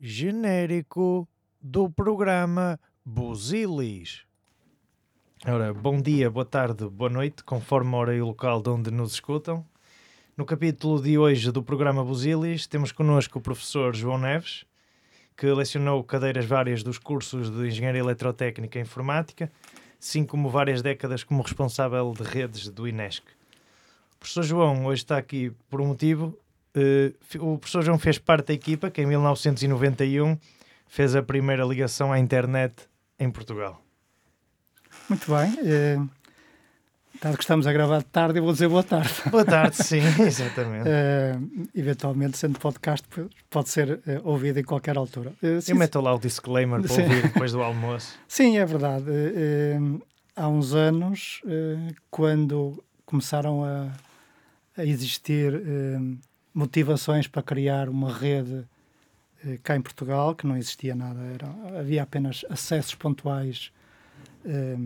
genérico 0.00 1.28
do 1.60 1.90
programa 1.90 2.80
Buzilis. 3.04 4.24
Ora, 5.46 5.74
bom 5.74 6.00
dia, 6.00 6.30
boa 6.30 6.44
tarde, 6.44 6.88
boa 6.88 7.10
noite, 7.10 7.44
conforme 7.44 7.94
a 7.94 7.98
hora 7.98 8.14
e 8.16 8.22
o 8.22 8.26
local 8.26 8.62
de 8.62 8.70
onde 8.70 8.90
nos 8.90 9.12
escutam. 9.12 9.64
No 10.36 10.46
capítulo 10.46 11.02
de 11.02 11.18
hoje 11.18 11.52
do 11.52 11.62
programa 11.62 12.02
Buzilis, 12.02 12.66
temos 12.66 12.92
connosco 12.92 13.38
o 13.38 13.42
professor 13.42 13.94
João 13.94 14.16
Neves, 14.16 14.64
que 15.36 15.46
lecionou 15.46 16.02
cadeiras 16.02 16.46
várias 16.46 16.82
dos 16.82 16.98
cursos 16.98 17.50
de 17.50 17.68
Engenharia 17.68 18.00
Eletrotécnica 18.00 18.78
e 18.78 18.82
Informática, 18.82 19.52
assim 20.00 20.24
como 20.24 20.48
várias 20.48 20.80
décadas 20.80 21.22
como 21.22 21.42
responsável 21.42 22.14
de 22.16 22.22
redes 22.22 22.70
do 22.70 22.88
INESC. 22.88 23.22
O 24.14 24.18
professor 24.18 24.44
João 24.44 24.86
hoje 24.86 25.02
está 25.02 25.18
aqui 25.18 25.52
por 25.68 25.82
um 25.82 25.88
motivo 25.88 26.38
o 27.38 27.58
professor 27.58 27.82
João 27.82 27.98
fez 27.98 28.18
parte 28.18 28.48
da 28.48 28.54
equipa 28.54 28.90
que 28.90 29.02
em 29.02 29.06
1991 29.06 30.38
fez 30.86 31.14
a 31.14 31.22
primeira 31.22 31.64
ligação 31.64 32.12
à 32.12 32.18
internet 32.18 32.88
em 33.18 33.30
Portugal. 33.30 33.80
Muito 35.08 35.26
bem. 35.30 35.50
Uh, 35.60 36.10
dado 37.22 37.36
que 37.36 37.42
estamos 37.42 37.66
a 37.66 37.72
gravar 37.72 37.98
de 37.98 38.06
tarde, 38.06 38.38
eu 38.38 38.42
vou 38.42 38.52
dizer 38.52 38.68
boa 38.68 38.82
tarde. 38.82 39.12
Boa 39.30 39.44
tarde, 39.44 39.76
sim, 39.76 40.00
exatamente. 40.20 40.88
Uh, 40.88 41.68
eventualmente, 41.74 42.38
sendo 42.38 42.58
podcast, 42.58 43.06
pode 43.48 43.68
ser 43.68 43.92
uh, 43.92 44.00
ouvido 44.24 44.58
em 44.58 44.64
qualquer 44.64 44.96
altura. 44.96 45.32
Uh, 45.42 45.60
sim, 45.60 45.72
eu 45.72 45.76
meto 45.76 46.00
lá 46.00 46.14
o 46.14 46.18
disclaimer 46.18 46.82
para 46.82 46.92
ouvir 46.92 47.22
depois 47.22 47.52
do 47.52 47.60
almoço. 47.62 48.18
Sim, 48.26 48.58
é 48.58 48.64
verdade. 48.64 49.04
há 50.34 50.48
uns 50.48 50.74
anos, 50.74 51.42
quando 52.10 52.82
começaram 53.04 53.64
a, 53.64 53.88
a 54.76 54.84
existir 54.84 55.52
motivações 56.52 57.26
para 57.26 57.42
criar 57.42 57.88
uma 57.88 58.12
rede 58.12 58.64
eh, 59.44 59.58
cá 59.62 59.76
em 59.76 59.80
Portugal, 59.80 60.34
que 60.34 60.46
não 60.46 60.56
existia 60.56 60.94
nada, 60.94 61.20
era, 61.20 61.78
havia 61.78 62.02
apenas 62.02 62.44
acessos 62.48 62.94
pontuais 62.94 63.72
eh, 64.44 64.76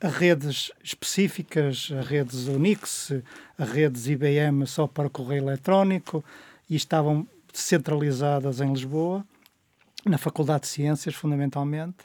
a 0.00 0.08
redes 0.08 0.72
específicas, 0.82 1.90
a 1.92 2.00
redes 2.00 2.46
Unix, 2.48 3.12
a 3.58 3.64
redes 3.64 4.06
IBM 4.06 4.66
só 4.66 4.86
para 4.86 5.10
correio 5.10 5.42
eletrónico, 5.42 6.24
e 6.68 6.74
estavam 6.74 7.26
centralizadas 7.52 8.60
em 8.60 8.72
Lisboa, 8.72 9.24
na 10.06 10.16
Faculdade 10.16 10.62
de 10.62 10.68
Ciências, 10.68 11.14
fundamentalmente, 11.14 11.98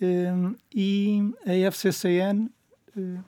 eh, 0.00 0.32
e 0.72 1.34
a 1.44 1.70
FCCN 1.70 2.48
eh, 2.96 3.18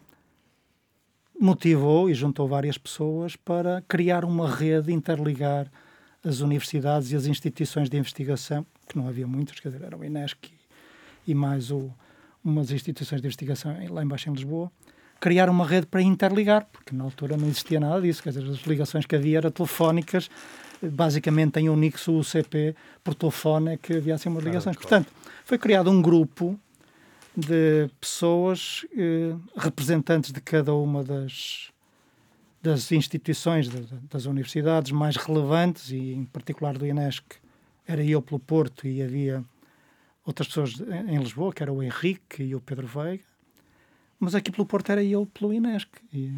motivou 1.41 2.11
e 2.11 2.14
juntou 2.14 2.48
várias 2.48 2.77
pessoas 2.77 3.36
para 3.36 3.83
criar 3.86 4.25
uma 4.25 4.50
rede, 4.50 4.92
interligar 4.92 5.70
as 6.25 6.41
universidades 6.41 7.12
e 7.12 7.17
as 7.17 7.27
instituições 7.27 7.89
de 7.89 7.97
investigação, 7.97 8.67
que 8.89 8.97
não 8.97 9.06
havia 9.06 9.27
muitas, 9.27 9.61
quer 9.61 9.70
dizer, 9.70 9.84
era 9.84 9.97
o 9.97 10.05
INESC 10.05 10.50
e, 11.27 11.31
e 11.31 11.34
mais 11.34 11.70
o, 11.70 11.92
umas 12.44 12.70
instituições 12.70 13.20
de 13.20 13.27
investigação 13.27 13.77
lá 13.91 14.03
embaixo 14.03 14.28
em 14.28 14.33
Lisboa, 14.33 14.70
criar 15.20 15.48
uma 15.48 15.66
rede 15.66 15.86
para 15.86 16.03
interligar, 16.03 16.66
porque 16.72 16.94
na 16.94 17.05
altura 17.05 17.36
não 17.36 17.47
existia 17.47 17.78
nada 17.78 18.00
disso, 18.00 18.22
quer 18.22 18.31
dizer, 18.31 18.48
as 18.48 18.59
ligações 18.59 19.06
que 19.06 19.14
havia 19.14 19.39
eram 19.39 19.50
telefónicas, 19.50 20.28
basicamente 20.83 21.59
em 21.59 21.69
Unix, 21.69 22.06
o 22.09 22.19
UCP, 22.19 22.75
por 23.03 23.14
telefone 23.14 23.75
é 23.75 23.77
que 23.77 23.97
havia 23.97 24.14
assim 24.14 24.28
umas 24.28 24.44
ligações. 24.44 24.77
Claro, 24.77 24.89
claro. 24.89 25.05
Portanto, 25.05 25.42
foi 25.44 25.59
criado 25.59 25.91
um 25.91 26.00
grupo 26.00 26.59
de 27.39 27.89
pessoas, 28.00 28.84
eh, 28.97 29.36
representantes 29.56 30.33
de 30.33 30.41
cada 30.41 30.75
uma 30.75 31.05
das, 31.05 31.70
das 32.61 32.91
instituições, 32.91 33.69
de, 33.69 33.81
das 34.11 34.27
universidades 34.27 34.91
mais 34.91 35.14
relevantes, 35.14 35.92
e 35.92 36.14
em 36.14 36.25
particular 36.25 36.77
do 36.77 36.84
INESC, 36.84 37.22
era 37.86 38.03
eu 38.05 38.20
pelo 38.20 38.41
Porto 38.41 38.89
e 38.89 39.00
havia 39.00 39.44
outras 40.27 40.48
pessoas 40.48 40.81
em 41.09 41.16
Lisboa, 41.16 41.53
que 41.53 41.62
era 41.62 41.72
o 41.72 41.81
Henrique 41.81 42.42
e 42.42 42.56
o 42.56 42.61
Pedro 42.61 42.89
Veiga, 42.89 43.22
mas 44.19 44.34
aqui 44.34 44.50
pelo 44.50 44.66
Porto 44.66 44.91
era 44.91 45.03
eu 45.05 45.25
pelo 45.25 45.53
INESC. 45.53 45.88
E, 46.12 46.32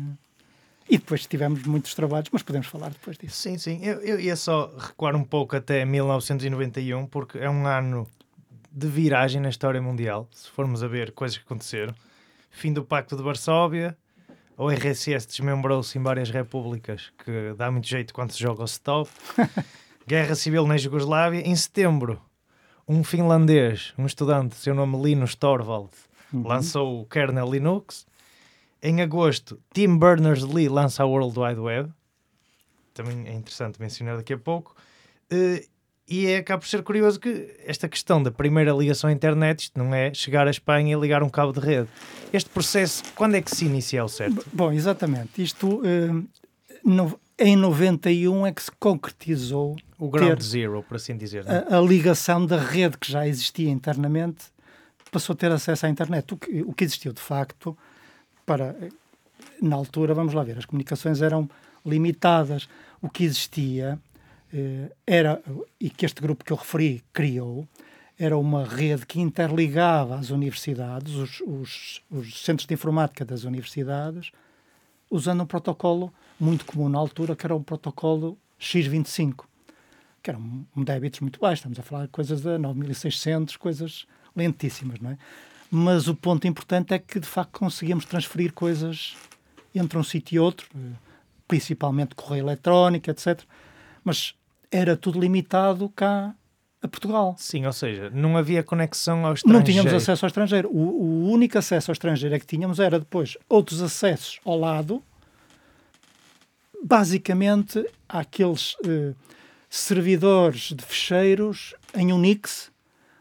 e 0.86 0.98
depois 0.98 1.26
tivemos 1.26 1.62
muitos 1.62 1.94
trabalhos, 1.94 2.28
mas 2.30 2.42
podemos 2.42 2.66
falar 2.66 2.90
depois 2.90 3.16
disso. 3.16 3.36
Sim, 3.36 3.56
sim. 3.56 3.82
Eu, 3.82 4.00
eu 4.00 4.20
ia 4.20 4.36
só 4.36 4.70
recuar 4.76 5.16
um 5.16 5.24
pouco 5.24 5.56
até 5.56 5.82
1991, 5.86 7.06
porque 7.06 7.38
é 7.38 7.48
um 7.48 7.66
ano 7.66 8.06
de 8.70 8.86
viragem 8.86 9.40
na 9.40 9.48
história 9.48 9.80
mundial, 9.80 10.28
se 10.32 10.48
formos 10.50 10.82
a 10.82 10.88
ver 10.88 11.12
coisas 11.12 11.36
que 11.36 11.44
aconteceram. 11.44 11.94
Fim 12.50 12.72
do 12.72 12.84
Pacto 12.84 13.16
de 13.16 13.22
Varsóvia, 13.22 13.96
o 14.56 14.68
RSS 14.70 15.26
desmembrou-se 15.26 15.96
em 15.98 16.02
várias 16.02 16.30
repúblicas, 16.30 17.12
que 17.24 17.54
dá 17.56 17.70
muito 17.70 17.88
jeito 17.88 18.12
quando 18.12 18.32
se 18.32 18.38
joga 18.38 18.62
o 18.62 18.66
stop. 18.66 19.10
Guerra 20.06 20.34
Civil 20.34 20.66
na 20.66 20.76
Jugoslávia. 20.76 21.40
Em 21.40 21.54
setembro, 21.56 22.20
um 22.86 23.02
finlandês, 23.04 23.94
um 23.96 24.04
estudante, 24.04 24.56
seu 24.56 24.74
nome 24.74 25.00
Linus 25.00 25.34
Torvald, 25.34 25.90
uhum. 26.32 26.46
lançou 26.46 27.00
o 27.00 27.06
kernel 27.06 27.50
Linux. 27.50 28.06
Em 28.82 29.00
agosto, 29.00 29.60
Tim 29.72 29.98
Berners-Lee 29.98 30.68
lança 30.68 31.02
a 31.02 31.06
World 31.06 31.38
Wide 31.38 31.60
Web. 31.60 31.92
Também 32.92 33.26
é 33.28 33.32
interessante 33.32 33.80
mencionar 33.80 34.16
daqui 34.16 34.32
a 34.32 34.38
pouco. 34.38 34.74
E 36.10 36.26
é, 36.26 36.38
acaba 36.38 36.60
por 36.60 36.68
ser 36.68 36.82
curioso 36.82 37.20
que 37.20 37.54
esta 37.64 37.88
questão 37.88 38.20
da 38.20 38.32
primeira 38.32 38.72
ligação 38.72 39.08
à 39.08 39.12
internet, 39.12 39.60
isto 39.60 39.78
não 39.78 39.94
é 39.94 40.12
chegar 40.12 40.48
à 40.48 40.50
Espanha 40.50 40.96
e 40.96 41.00
ligar 41.00 41.22
um 41.22 41.28
cabo 41.28 41.52
de 41.52 41.60
rede. 41.60 41.88
Este 42.32 42.50
processo, 42.50 43.04
quando 43.14 43.36
é 43.36 43.40
que 43.40 43.54
se 43.54 43.64
inicia 43.64 44.02
ao 44.02 44.08
certo? 44.08 44.44
Bom, 44.52 44.72
exatamente. 44.72 45.40
Isto 45.40 45.80
uh, 45.80 46.28
no, 46.84 47.18
em 47.38 47.54
91 47.54 48.44
é 48.44 48.52
que 48.52 48.62
se 48.62 48.72
concretizou 48.72 49.76
o 50.00 50.10
ground 50.10 50.40
zero, 50.40 50.82
por 50.82 50.96
assim 50.96 51.16
dizer. 51.16 51.46
É? 51.46 51.74
A, 51.74 51.78
a, 51.78 51.80
ligação 51.80 52.44
da 52.44 52.58
rede 52.58 52.98
que 52.98 53.10
já 53.10 53.28
existia 53.28 53.70
internamente 53.70 54.46
passou 55.12 55.34
a 55.34 55.36
ter 55.36 55.52
acesso 55.52 55.86
à 55.86 55.88
internet. 55.88 56.34
O 56.34 56.36
que, 56.36 56.62
o 56.62 56.72
que 56.72 56.82
existiu 56.82 57.12
de 57.12 57.20
facto 57.20 57.76
para 58.44 58.74
na 59.62 59.76
altura, 59.76 60.12
vamos 60.12 60.34
lá 60.34 60.42
ver, 60.42 60.58
as 60.58 60.64
comunicações 60.64 61.22
eram 61.22 61.48
limitadas. 61.86 62.68
O 63.00 63.08
que 63.08 63.24
existia 63.24 63.98
eh, 63.98 64.09
era, 65.06 65.42
e 65.78 65.88
que 65.90 66.04
este 66.04 66.20
grupo 66.20 66.44
que 66.44 66.52
eu 66.52 66.56
referi 66.56 67.02
criou, 67.12 67.68
era 68.20 68.36
uma 68.36 68.64
rede 68.64 69.06
que 69.06 69.18
interligava 69.18 70.18
as 70.18 70.28
universidades, 70.28 71.14
os, 71.14 71.40
os, 71.40 72.02
os, 72.10 72.42
centros 72.42 72.66
de 72.66 72.74
informática 72.74 73.24
das 73.24 73.44
universidades, 73.44 74.30
usando 75.10 75.42
um 75.42 75.46
protocolo 75.46 76.12
muito 76.38 76.66
comum 76.66 76.90
na 76.90 76.98
altura, 76.98 77.34
que 77.34 77.46
era 77.46 77.56
um 77.56 77.62
protocolo 77.62 78.36
X25, 78.60 79.44
que 80.22 80.28
eram 80.28 80.66
um 80.76 80.84
débitos 80.84 81.20
muito 81.20 81.40
baixos, 81.40 81.60
estamos 81.60 81.78
a 81.78 81.82
falar 81.82 82.02
de 82.02 82.08
coisas 82.08 82.42
de 82.42 82.58
9600, 82.58 83.56
coisas 83.56 84.06
lentíssimas, 84.36 85.00
não 85.00 85.12
é? 85.12 85.18
Mas 85.70 86.06
o 86.06 86.14
ponto 86.14 86.46
importante 86.46 86.92
é 86.92 86.98
que, 86.98 87.18
de 87.18 87.26
facto, 87.26 87.58
conseguíamos 87.58 88.04
transferir 88.04 88.52
coisas 88.52 89.16
entre 89.74 89.96
um 89.96 90.02
sítio 90.02 90.36
e 90.36 90.38
outro, 90.40 90.68
eh, 90.74 90.92
principalmente 91.48 92.14
correio 92.14 92.44
eletrónico, 92.44 93.08
etc. 93.08 93.40
Mas 94.04 94.34
era 94.70 94.96
tudo 94.96 95.18
limitado 95.18 95.88
cá 95.88 96.34
a 96.82 96.88
Portugal. 96.88 97.34
Sim, 97.38 97.66
ou 97.66 97.72
seja, 97.72 98.10
não 98.10 98.36
havia 98.36 98.62
conexão 98.62 99.26
ao 99.26 99.34
estrangeiro. 99.34 99.58
Não 99.58 99.64
tínhamos 99.64 99.92
acesso 99.92 100.24
ao 100.24 100.28
estrangeiro. 100.28 100.70
O, 100.70 100.78
o 100.78 101.30
único 101.30 101.58
acesso 101.58 101.90
ao 101.90 101.92
estrangeiro 101.92 102.34
é 102.34 102.38
que 102.38 102.46
tínhamos 102.46 102.78
era 102.78 102.98
depois 102.98 103.36
outros 103.48 103.82
acessos 103.82 104.40
ao 104.44 104.58
lado, 104.58 105.02
basicamente 106.82 107.84
àqueles 108.08 108.76
eh, 108.86 109.12
servidores 109.68 110.72
de 110.72 110.82
fecheiros 110.82 111.74
em 111.94 112.12
Unix, 112.12 112.70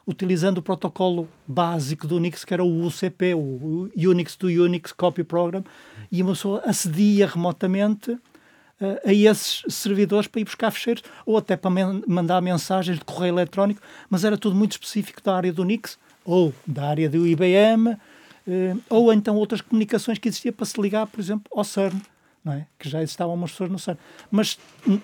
utilizando 0.07 0.59
o 0.59 0.61
protocolo 0.61 1.27
básico 1.45 2.07
do 2.07 2.15
Unix, 2.15 2.45
que 2.45 2.53
era 2.53 2.63
o 2.63 2.85
UCP, 2.85 3.35
o 3.35 3.89
Unix 3.95 4.35
to 4.35 4.47
Unix 4.47 4.93
Copy 4.93 5.23
Program, 5.23 5.63
e 6.11 6.23
uma 6.23 6.31
pessoa 6.31 6.63
acedia 6.65 7.27
remotamente 7.27 8.17
a 9.05 9.13
esses 9.13 9.63
servidores 9.67 10.27
para 10.27 10.41
ir 10.41 10.45
buscar 10.45 10.71
fecheiros 10.71 11.03
ou 11.25 11.37
até 11.37 11.57
para 11.57 11.69
mandar 12.07 12.41
mensagens 12.41 12.97
de 12.97 13.05
correio 13.05 13.33
eletrónico, 13.33 13.81
mas 14.09 14.23
era 14.23 14.37
tudo 14.37 14.55
muito 14.55 14.73
específico 14.73 15.21
da 15.21 15.35
área 15.35 15.51
do 15.51 15.61
Unix 15.61 15.97
ou 16.23 16.53
da 16.65 16.87
área 16.87 17.09
do 17.09 17.27
IBM 17.27 17.97
eh, 18.47 18.75
ou 18.89 19.13
então 19.13 19.35
outras 19.35 19.61
comunicações 19.61 20.17
que 20.17 20.27
existia 20.27 20.51
para 20.51 20.65
se 20.65 20.81
ligar, 20.81 21.05
por 21.05 21.19
exemplo, 21.19 21.45
ao 21.55 21.63
CERN, 21.63 22.01
não 22.43 22.53
é? 22.53 22.65
que 22.79 22.89
já 22.89 23.03
estavam 23.03 23.35
umas 23.35 23.51
pessoas 23.51 23.69
no 23.69 23.77
CERN. 23.77 23.97
Mas 24.31 24.57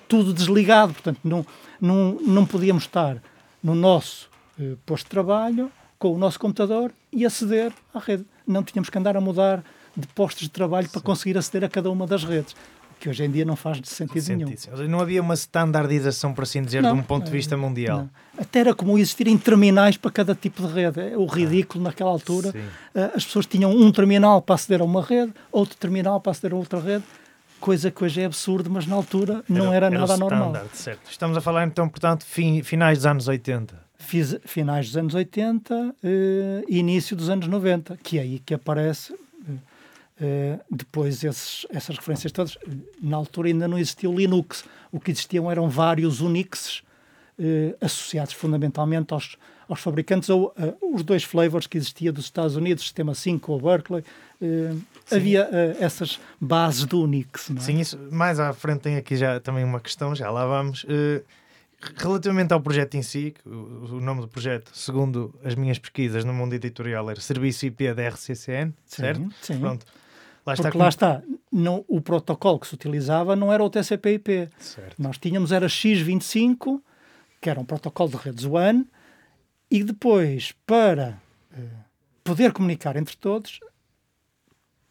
tudo 0.08 0.34
desligado, 0.34 0.94
portanto, 0.94 1.20
não, 1.24 1.46
não, 1.80 2.18
não 2.22 2.46
podíamos 2.46 2.84
estar 2.84 3.22
no 3.64 3.76
nosso 3.76 4.30
eh, 4.60 4.76
posto 4.86 5.06
de 5.06 5.12
trabalho 5.12 5.72
com 6.00 6.14
o 6.14 6.18
nosso 6.18 6.40
computador 6.40 6.92
e 7.12 7.26
aceder 7.26 7.72
à 7.94 8.00
rede. 8.00 8.26
Não 8.48 8.64
tínhamos 8.64 8.90
que 8.90 8.98
andar 8.98 9.16
a 9.16 9.22
mudar 9.22 9.64
de 9.96 10.08
postos 10.08 10.44
de 10.44 10.50
trabalho 10.50 10.88
Sim. 10.88 10.94
para 10.94 11.02
conseguir 11.02 11.38
aceder 11.38 11.64
a 11.64 11.70
cada 11.70 11.90
uma 11.90 12.08
das 12.08 12.24
redes 12.24 12.56
que 13.00 13.10
hoje 13.10 13.24
em 13.24 13.32
dia 13.32 13.46
não 13.46 13.56
faz 13.56 13.80
sentido 13.86 14.28
nenhum. 14.30 14.54
Não 14.90 15.00
havia 15.00 15.22
uma 15.22 15.34
standardização, 15.34 16.34
por 16.34 16.44
assim 16.44 16.62
dizer, 16.62 16.82
não, 16.82 16.94
de 16.94 17.00
um 17.00 17.04
ponto 17.04 17.26
de 17.26 17.32
vista 17.32 17.56
mundial. 17.56 18.00
Não. 18.00 18.10
Até 18.38 18.60
era 18.60 18.74
como 18.74 18.98
existirem 18.98 19.38
terminais 19.38 19.98
para 19.98 20.12
cada 20.12 20.36
tipo 20.36 20.66
de 20.66 20.74
rede. 20.74 21.00
É 21.00 21.18
o 21.18 21.26
ridículo 21.26 21.84
ah, 21.84 21.90
naquela 21.90 22.10
altura. 22.10 22.50
Uh, 22.50 23.16
as 23.16 23.26
pessoas 23.26 23.46
tinham 23.46 23.72
um 23.72 23.92
terminal 23.92 24.42
para 24.42 24.56
aceder 24.56 24.82
a 24.82 24.84
uma 24.84 25.04
rede, 25.04 25.34
outro 25.52 25.76
terminal 25.78 26.20
para 26.20 26.32
aceder 26.32 26.54
a 26.54 26.56
outra 26.58 26.80
rede. 26.80 27.04
coisa 27.60 27.90
que 27.90 28.04
hoje 28.04 28.22
é 28.22 28.26
absurdo, 28.26 28.70
mas 28.70 28.86
na 28.86 28.96
altura 28.96 29.44
não 29.48 29.74
era, 29.74 29.88
era 29.88 30.00
nada 30.00 30.18
normal. 30.18 30.54
Certo. 30.74 31.10
Estamos 31.10 31.38
a 31.38 31.42
falar 31.42 31.66
então, 31.66 31.88
portanto, 31.88 32.26
fim, 32.26 32.62
finais 32.64 33.00
dos 33.00 33.06
anos 33.06 33.28
80. 33.28 33.86
Fiz, 33.98 34.38
finais 34.46 34.88
dos 34.88 34.98
anos 34.98 35.16
80 35.16 35.96
eh, 36.04 36.64
início 36.68 37.16
dos 37.16 37.30
anos 37.30 37.48
90, 37.48 37.98
que 38.04 38.20
é 38.20 38.22
aí 38.22 38.40
que 38.40 38.54
aparece 38.54 39.16
eh, 40.20 40.60
depois 40.72 41.24
esses, 41.24 41.66
essas 41.70 41.98
referências 41.98 42.32
todas. 42.32 42.58
Na 43.02 43.18
altura 43.18 43.50
ainda 43.50 43.68
não 43.68 43.78
existia 43.78 44.10
o 44.10 44.16
Linux, 44.16 44.64
o 44.92 45.00
que 45.00 45.12
existiam 45.12 45.52
eram 45.52 45.70
vários 45.70 46.22
Unixes 46.22 46.84
eh, 47.38 47.76
associados 47.82 48.34
fundamentalmente 48.34 49.14
aos, 49.14 49.38
aos 49.68 49.82
fabricantes, 49.82 50.30
ou 50.30 50.54
uh, 50.58 50.96
os 50.96 51.04
dois 51.04 51.22
flavors 51.24 51.68
que 51.68 51.78
existia 51.78 52.10
dos 52.10 52.24
Estados 52.24 52.56
Unidos, 52.56 52.86
Sistema 52.86 53.14
5 53.14 53.52
ou 53.52 53.60
Berkeley, 53.60 54.06
uh, 54.42 54.82
havia 55.12 55.44
uh, 55.44 55.84
essas 55.84 56.18
bases 56.40 56.86
do 56.86 57.02
Unix. 57.02 57.52
É? 57.52 57.60
Sim, 57.60 57.82
isso, 57.82 58.00
mais 58.10 58.40
à 58.40 58.54
frente 58.54 58.80
tem 58.80 58.96
aqui 58.96 59.18
já 59.18 59.38
também 59.42 59.66
uma 59.66 59.82
questão, 59.82 60.16
já 60.16 60.32
lá 60.32 60.46
vamos. 60.46 60.86
relativamente 61.98 62.54
ao 62.54 62.62
projeto 62.62 62.96
em 62.96 63.02
si, 63.02 63.34
o, 63.46 64.00
nome 64.00 64.22
do 64.22 64.30
projeto, 64.30 64.72
segundo 64.74 65.36
as 65.44 65.56
minhas 65.56 65.78
pesquisas 65.78 66.24
no 66.24 66.34
mundo 66.34 66.54
editorial, 66.54 67.10
era 67.10 67.20
Serviço 67.20 67.66
IP 67.66 67.94
da 67.94 68.08
RCCN, 68.08 68.74
certo? 68.86 69.30
Sim. 69.42 69.60
Pronto. 69.60 69.86
Lá 70.46 70.54
está 70.54 70.64
Porque 70.64 70.78
lá 70.78 70.90
está, 70.90 71.24
não, 71.52 71.84
o 71.88 72.00
protocolo 72.00 72.60
que 72.60 72.68
se 72.68 72.76
utilizava 72.76 73.36
não 73.36 73.52
era 73.52 73.64
o 73.64 73.70
TCP/IP. 73.70 74.50
Nós 75.00 75.18
tínhamos 75.18 75.52
era 75.52 75.66
X25, 75.68 76.82
que 77.42 77.50
era 77.50 77.60
um 77.60 77.66
protocolo 77.66 78.12
de 78.12 78.18
redes 78.18 78.46
WAN, 78.46 78.86
e 79.72 79.84
depois, 79.84 80.54
para 80.66 81.20
uh, 81.52 81.62
poder 82.24 82.54
comunicar 82.54 82.96
entre 82.96 83.16
todos, 83.18 83.60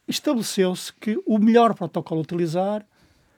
estabeleceu-se 0.08 0.92
que 0.92 1.20
o 1.24 1.38
melhor 1.38 1.74
protocolo 1.74 2.20
a 2.20 2.22
utilizar 2.22 2.84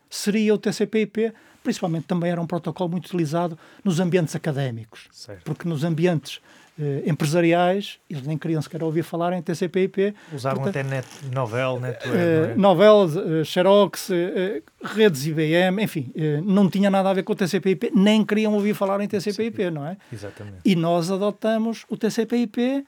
seria 0.08 0.54
o 0.54 0.58
TCP/IP, 0.58 1.34
principalmente 1.62 2.06
também 2.06 2.30
era 2.30 2.40
um 2.40 2.46
protocolo 2.46 2.90
muito 2.90 3.06
utilizado 3.06 3.58
nos 3.84 4.00
ambientes 4.00 4.34
académicos, 4.34 5.08
certo. 5.12 5.44
porque 5.44 5.68
nos 5.68 5.84
ambientes 5.84 6.40
eh, 6.78 7.02
empresariais 7.06 7.98
eles 8.08 8.26
nem 8.26 8.36
queriam 8.36 8.60
sequer 8.60 8.82
ouvir 8.82 9.02
falar 9.02 9.32
em 9.32 9.42
TCP/IP. 9.42 10.14
Usavam 10.32 10.62
portanto, 10.62 10.86
até 10.86 10.88
net, 10.88 11.08
Novel, 11.32 11.80
Netware, 11.80 12.16
eh, 12.16 12.52
é? 12.52 12.54
Novel, 12.56 13.40
eh, 13.40 13.44
Xerox, 13.44 14.10
eh, 14.10 14.62
redes 14.82 15.26
IBM, 15.26 15.82
enfim, 15.82 16.10
eh, 16.14 16.40
não 16.44 16.68
tinha 16.68 16.90
nada 16.90 17.10
a 17.10 17.14
ver 17.14 17.22
com 17.22 17.32
o 17.32 17.36
TCP/IP, 17.36 17.92
nem 17.94 18.24
queriam 18.24 18.54
ouvir 18.54 18.74
falar 18.74 19.00
em 19.00 19.08
TCP/IP, 19.08 19.70
não 19.70 19.86
é? 19.86 19.96
Exatamente. 20.12 20.58
E 20.64 20.76
nós 20.76 21.10
adotamos 21.10 21.84
o 21.88 21.96
TCP/IP 21.96 22.84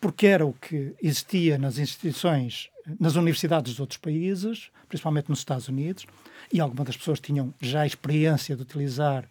porque 0.00 0.26
era 0.26 0.46
o 0.46 0.52
que 0.54 0.94
existia 1.02 1.58
nas 1.58 1.78
instituições, 1.78 2.70
nas 2.98 3.16
universidades 3.16 3.72
dos 3.72 3.80
outros 3.80 3.98
países, 3.98 4.70
principalmente 4.88 5.28
nos 5.28 5.40
Estados 5.40 5.68
Unidos, 5.68 6.06
e 6.52 6.58
algumas 6.60 6.86
das 6.86 6.96
pessoas 6.96 7.20
tinham 7.20 7.52
já 7.60 7.84
experiência 7.86 8.56
de 8.56 8.62
utilizar 8.62 9.24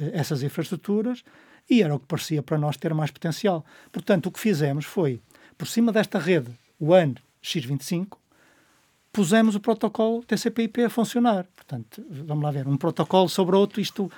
eh, 0.00 0.10
essas 0.14 0.42
infraestruturas 0.42 1.24
e 1.68 1.82
era 1.82 1.94
o 1.94 1.98
que 1.98 2.06
parecia 2.06 2.42
para 2.42 2.58
nós 2.58 2.76
ter 2.76 2.92
mais 2.94 3.10
potencial. 3.10 3.64
Portanto, 3.90 4.26
o 4.26 4.32
que 4.32 4.40
fizemos 4.40 4.84
foi, 4.84 5.20
por 5.56 5.66
cima 5.66 5.92
desta 5.92 6.18
rede 6.18 6.50
WAN 6.80 7.14
X25, 7.42 8.18
pusemos 9.12 9.54
o 9.54 9.60
protocolo 9.60 10.22
TCP/IP 10.24 10.84
a 10.84 10.90
funcionar. 10.90 11.46
Portanto, 11.54 12.04
vamos 12.10 12.44
lá 12.44 12.50
ver, 12.50 12.66
um 12.66 12.76
protocolo 12.76 13.28
sobre 13.28 13.56
outro, 13.56 13.80
isto 13.80 14.10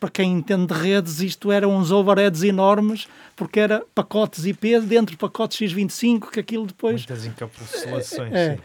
para 0.00 0.10
quem 0.10 0.32
entende 0.32 0.66
de 0.66 0.74
redes, 0.74 1.20
isto 1.20 1.52
eram 1.52 1.76
uns 1.76 1.90
overheads 1.90 2.42
enormes, 2.42 3.06
porque 3.36 3.60
era 3.60 3.84
pacotes 3.94 4.46
IP 4.46 4.80
dentro 4.80 5.12
de 5.12 5.18
pacotes 5.18 5.58
X25, 5.58 6.30
que 6.30 6.40
aquilo 6.40 6.66
depois... 6.66 7.06
Muitas 7.06 7.26
encapsulações, 7.26 8.32
é, 8.32 8.58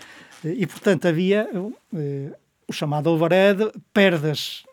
E, 0.45 0.65
portanto, 0.65 1.07
havia 1.07 1.49
uh, 1.53 2.35
o 2.67 2.71
chamado 2.71 3.07
overhead, 3.07 3.69
perdas 3.93 4.63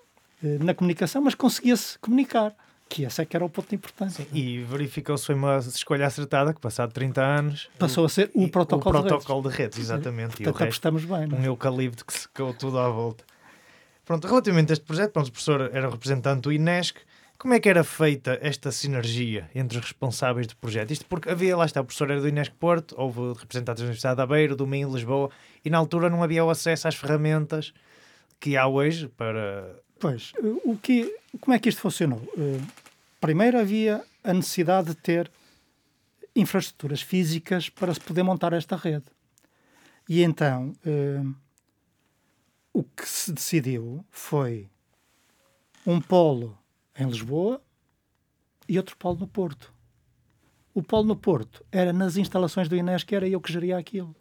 uh, 0.40 0.64
na 0.64 0.72
comunicação, 0.72 1.20
mas 1.20 1.34
conseguia-se 1.34 1.98
comunicar 1.98 2.54
que 2.92 3.04
esse 3.04 3.22
é 3.22 3.24
que 3.24 3.34
era 3.34 3.42
o 3.42 3.48
ponto 3.48 3.70
de 3.70 3.76
importância. 3.76 4.22
Sim, 4.22 4.30
e 4.38 4.58
verificou-se 4.64 5.24
foi 5.24 5.34
uma 5.34 5.56
escolha 5.56 6.06
acertada, 6.06 6.52
que 6.52 6.60
passado 6.60 6.92
30 6.92 7.22
anos... 7.22 7.70
Passou 7.78 8.04
a 8.04 8.08
ser 8.08 8.30
o 8.34 8.46
protocolo, 8.48 8.98
o 8.98 9.02
protocolo 9.02 9.48
de, 9.48 9.48
redes. 9.48 9.56
de 9.56 9.62
redes. 9.62 9.78
exatamente. 9.78 10.36
Portanto, 10.36 10.60
e 10.60 10.64
apostamos 10.64 11.04
bem. 11.06 11.26
Não? 11.26 11.38
É? 11.38 11.40
Um 11.40 11.44
eucalipto 11.44 12.04
que 12.04 12.12
secou 12.12 12.52
tudo 12.52 12.78
à 12.78 12.90
volta. 12.90 13.24
Pronto, 14.04 14.26
relativamente 14.28 14.72
a 14.72 14.74
este 14.74 14.84
projeto, 14.84 15.12
pronto, 15.12 15.28
o 15.28 15.32
professor 15.32 15.70
era 15.72 15.88
representante 15.88 16.42
do 16.42 16.52
INESC, 16.52 16.98
como 17.38 17.54
é 17.54 17.60
que 17.60 17.68
era 17.68 17.82
feita 17.82 18.38
esta 18.42 18.70
sinergia 18.70 19.50
entre 19.54 19.78
os 19.78 19.84
responsáveis 19.84 20.46
do 20.46 20.54
projeto? 20.56 20.90
Isto 20.90 21.06
porque 21.06 21.30
havia, 21.30 21.56
lá 21.56 21.64
está, 21.64 21.80
o 21.80 21.84
professor 21.84 22.10
era 22.10 22.20
do 22.20 22.28
Inesc 22.28 22.52
Porto, 22.52 22.94
houve 22.98 23.32
representantes 23.38 23.80
da 23.80 23.86
Universidade 23.86 24.16
de 24.16 24.22
Aveiro, 24.22 24.54
do 24.54 24.66
Minho, 24.66 24.92
Lisboa, 24.92 25.30
e 25.64 25.70
na 25.70 25.78
altura 25.78 26.10
não 26.10 26.22
havia 26.22 26.44
o 26.44 26.50
acesso 26.50 26.88
às 26.88 26.94
ferramentas 26.94 27.72
que 28.38 28.54
há 28.54 28.66
hoje 28.68 29.08
para... 29.08 29.74
Pois, 29.98 30.32
o 30.64 30.76
que, 30.76 31.16
como 31.40 31.54
é 31.54 31.58
que 31.58 31.68
isto 31.68 31.80
funcionou? 31.80 32.20
Primeiro 33.22 33.56
havia 33.56 34.04
a 34.24 34.34
necessidade 34.34 34.88
de 34.88 34.94
ter 34.96 35.30
infraestruturas 36.34 37.00
físicas 37.00 37.69
para 37.69 37.94
se 37.94 38.00
poder 38.00 38.24
montar 38.24 38.52
esta 38.52 38.74
rede. 38.74 39.04
E 40.08 40.24
então 40.24 40.74
eh, 40.84 41.22
o 42.72 42.82
que 42.82 43.08
se 43.08 43.32
decidiu 43.32 44.04
foi 44.10 44.69
um 45.86 46.00
polo 46.00 46.58
em 46.98 47.06
Lisboa 47.06 47.62
e 48.69 48.76
outro 48.76 48.96
polo 48.96 49.20
no 49.20 49.28
Porto. 49.28 49.72
O 50.74 50.82
polo 50.82 51.04
no 51.04 51.14
Porto 51.14 51.64
era 51.70 51.92
nas 51.92 52.16
instalações 52.16 52.69
do 52.69 52.74
Inés 52.74 53.04
que 53.04 53.14
era 53.14 53.28
eu 53.28 53.40
que 53.40 53.52
geria 53.52 53.78
aquilo. 53.78 54.16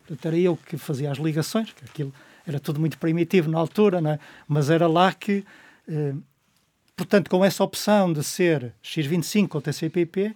Portanto, 0.00 0.26
era 0.26 0.36
eu 0.36 0.56
que 0.56 0.76
fazia 0.76 1.12
as 1.12 1.18
ligações, 1.18 1.72
que 1.72 1.84
aquilo 1.84 2.12
era 2.44 2.58
tudo 2.58 2.80
muito 2.80 2.98
primitivo 2.98 3.48
na 3.48 3.60
altura, 3.60 4.00
não 4.00 4.10
é? 4.10 4.18
mas 4.48 4.70
era 4.70 4.88
lá 4.88 5.14
que 5.14 5.46
eh, 5.86 6.14
Portanto, 6.98 7.30
com 7.30 7.44
essa 7.44 7.62
opção 7.62 8.12
de 8.12 8.24
ser 8.24 8.74
X25 8.82 9.54
ou 9.54 9.62
TCP/IP, 9.62 10.34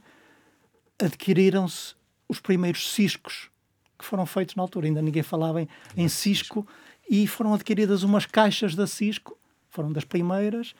adquiriram-se 0.97 1.97
os 2.29 2.39
primeiros 2.39 2.89
ciscos 2.93 3.51
que 3.99 4.05
foram 4.05 4.25
feitos 4.25 4.55
na 4.55 4.63
altura. 4.63 4.87
Ainda 4.87 5.03
ninguém 5.03 5.25
falava 5.25 5.61
em, 5.61 5.69
em 5.97 6.09
Cisco 6.09 6.65
e 7.11 7.27
foram 7.27 7.53
adquiridas 7.53 8.05
umas 8.05 8.27
caixas 8.27 8.77
da 8.77 8.87
Cisco, 8.87 9.37
foram 9.71 9.93
das 9.93 10.05
primeiras, 10.05 10.73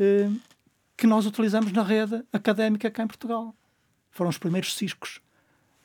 eh, 0.00 0.30
que 0.96 1.06
nós 1.06 1.26
utilizamos 1.26 1.72
na 1.72 1.82
rede 1.82 2.24
académica 2.32 2.90
cá 2.90 3.02
em 3.02 3.06
Portugal. 3.06 3.54
Foram 4.10 4.30
os 4.30 4.38
primeiros 4.38 4.74
Ciscos. 4.74 5.20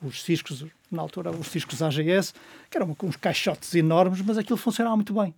Os 0.00 0.22
Ciscos, 0.22 0.64
na 0.90 1.02
altura, 1.02 1.30
os 1.30 1.48
Ciscos 1.48 1.82
AGS, 1.82 2.32
que 2.70 2.78
eram 2.78 2.96
uns 3.02 3.16
caixotes 3.16 3.74
enormes, 3.74 4.22
mas 4.22 4.38
aquilo 4.38 4.56
funcionava 4.56 4.96
muito 4.96 5.12
bem. 5.12 5.34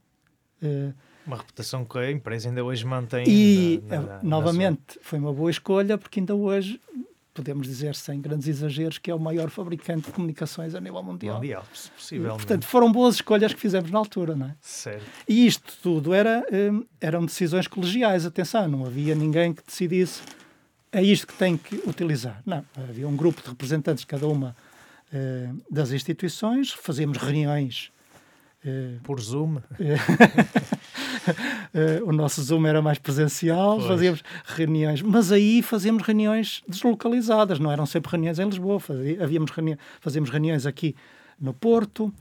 Eh, 0.63 0.93
uma 1.27 1.37
reputação 1.37 1.85
que 1.85 1.99
a 1.99 2.11
empresa 2.11 2.49
ainda 2.49 2.65
hoje 2.65 2.85
mantém. 2.85 3.25
E, 3.29 3.83
na, 3.87 4.01
na, 4.01 4.23
novamente, 4.23 4.97
na 4.97 5.03
foi 5.03 5.19
uma 5.19 5.33
boa 5.33 5.51
escolha, 5.51 5.99
porque 5.99 6.21
ainda 6.21 6.35
hoje 6.35 6.81
podemos 7.35 7.67
dizer 7.67 7.95
sem 7.95 8.19
grandes 8.21 8.49
exageros 8.49 8.97
que 8.97 9.11
é 9.11 9.15
o 9.15 9.19
maior 9.19 9.51
fabricante 9.51 10.07
de 10.07 10.13
comunicações 10.13 10.75
a 10.75 10.81
nível 10.81 11.03
mundial. 11.03 11.37
Mundial, 11.37 11.67
possível. 11.95 12.35
Portanto, 12.35 12.65
foram 12.65 12.91
boas 12.91 13.17
escolhas 13.17 13.53
que 13.53 13.61
fizemos 13.61 13.91
na 13.91 13.99
altura, 13.99 14.35
não 14.35 14.47
é? 14.47 14.55
Certo. 14.61 15.05
E 15.29 15.47
isto 15.47 15.75
tudo 15.83 16.15
era, 16.15 16.47
hum, 16.51 16.85
eram 16.99 17.27
decisões 17.27 17.67
colegiais, 17.67 18.25
atenção, 18.25 18.67
não 18.67 18.87
havia 18.87 19.15
ninguém 19.15 19.53
que 19.53 19.63
decidisse 19.63 20.23
é 20.97 21.03
isto 21.03 21.27
que 21.27 21.35
tem 21.35 21.59
que 21.59 21.77
utilizar. 21.87 22.41
Não, 22.47 22.65
havia 22.75 23.07
um 23.07 23.15
grupo 23.15 23.43
de 23.43 23.49
representantes 23.51 24.01
de 24.01 24.07
cada 24.07 24.27
uma 24.27 24.57
uh, 25.13 25.63
das 25.71 25.91
instituições, 25.91 26.73
fazíamos 26.73 27.19
reuniões 27.19 27.91
Por 29.03 29.21
Zoom? 29.21 29.57
Uh, 29.57 29.63
o 32.07 32.13
nosso 32.13 32.43
Zoom 32.43 32.67
era 32.67 32.83
mais 32.83 32.99
presencial, 32.99 33.77
pois. 33.77 33.89
fazíamos 33.89 34.23
reuniões, 34.45 35.03
mas 35.03 35.31
aí 35.33 35.63
fazíamos 35.63 36.03
reuniões 36.03 36.63
deslocalizadas, 36.69 37.59
não 37.59 37.71
eram 37.71 37.87
sempre 37.87 38.11
reuniões 38.11 38.39
em 38.39 38.45
Lisboa, 38.45 38.81
reuni 38.89 39.79
fazíamos 40.01 40.31
reuniões 40.31 40.67
aqui 40.67 40.95
no 41.41 41.53
Porto, 41.53 42.13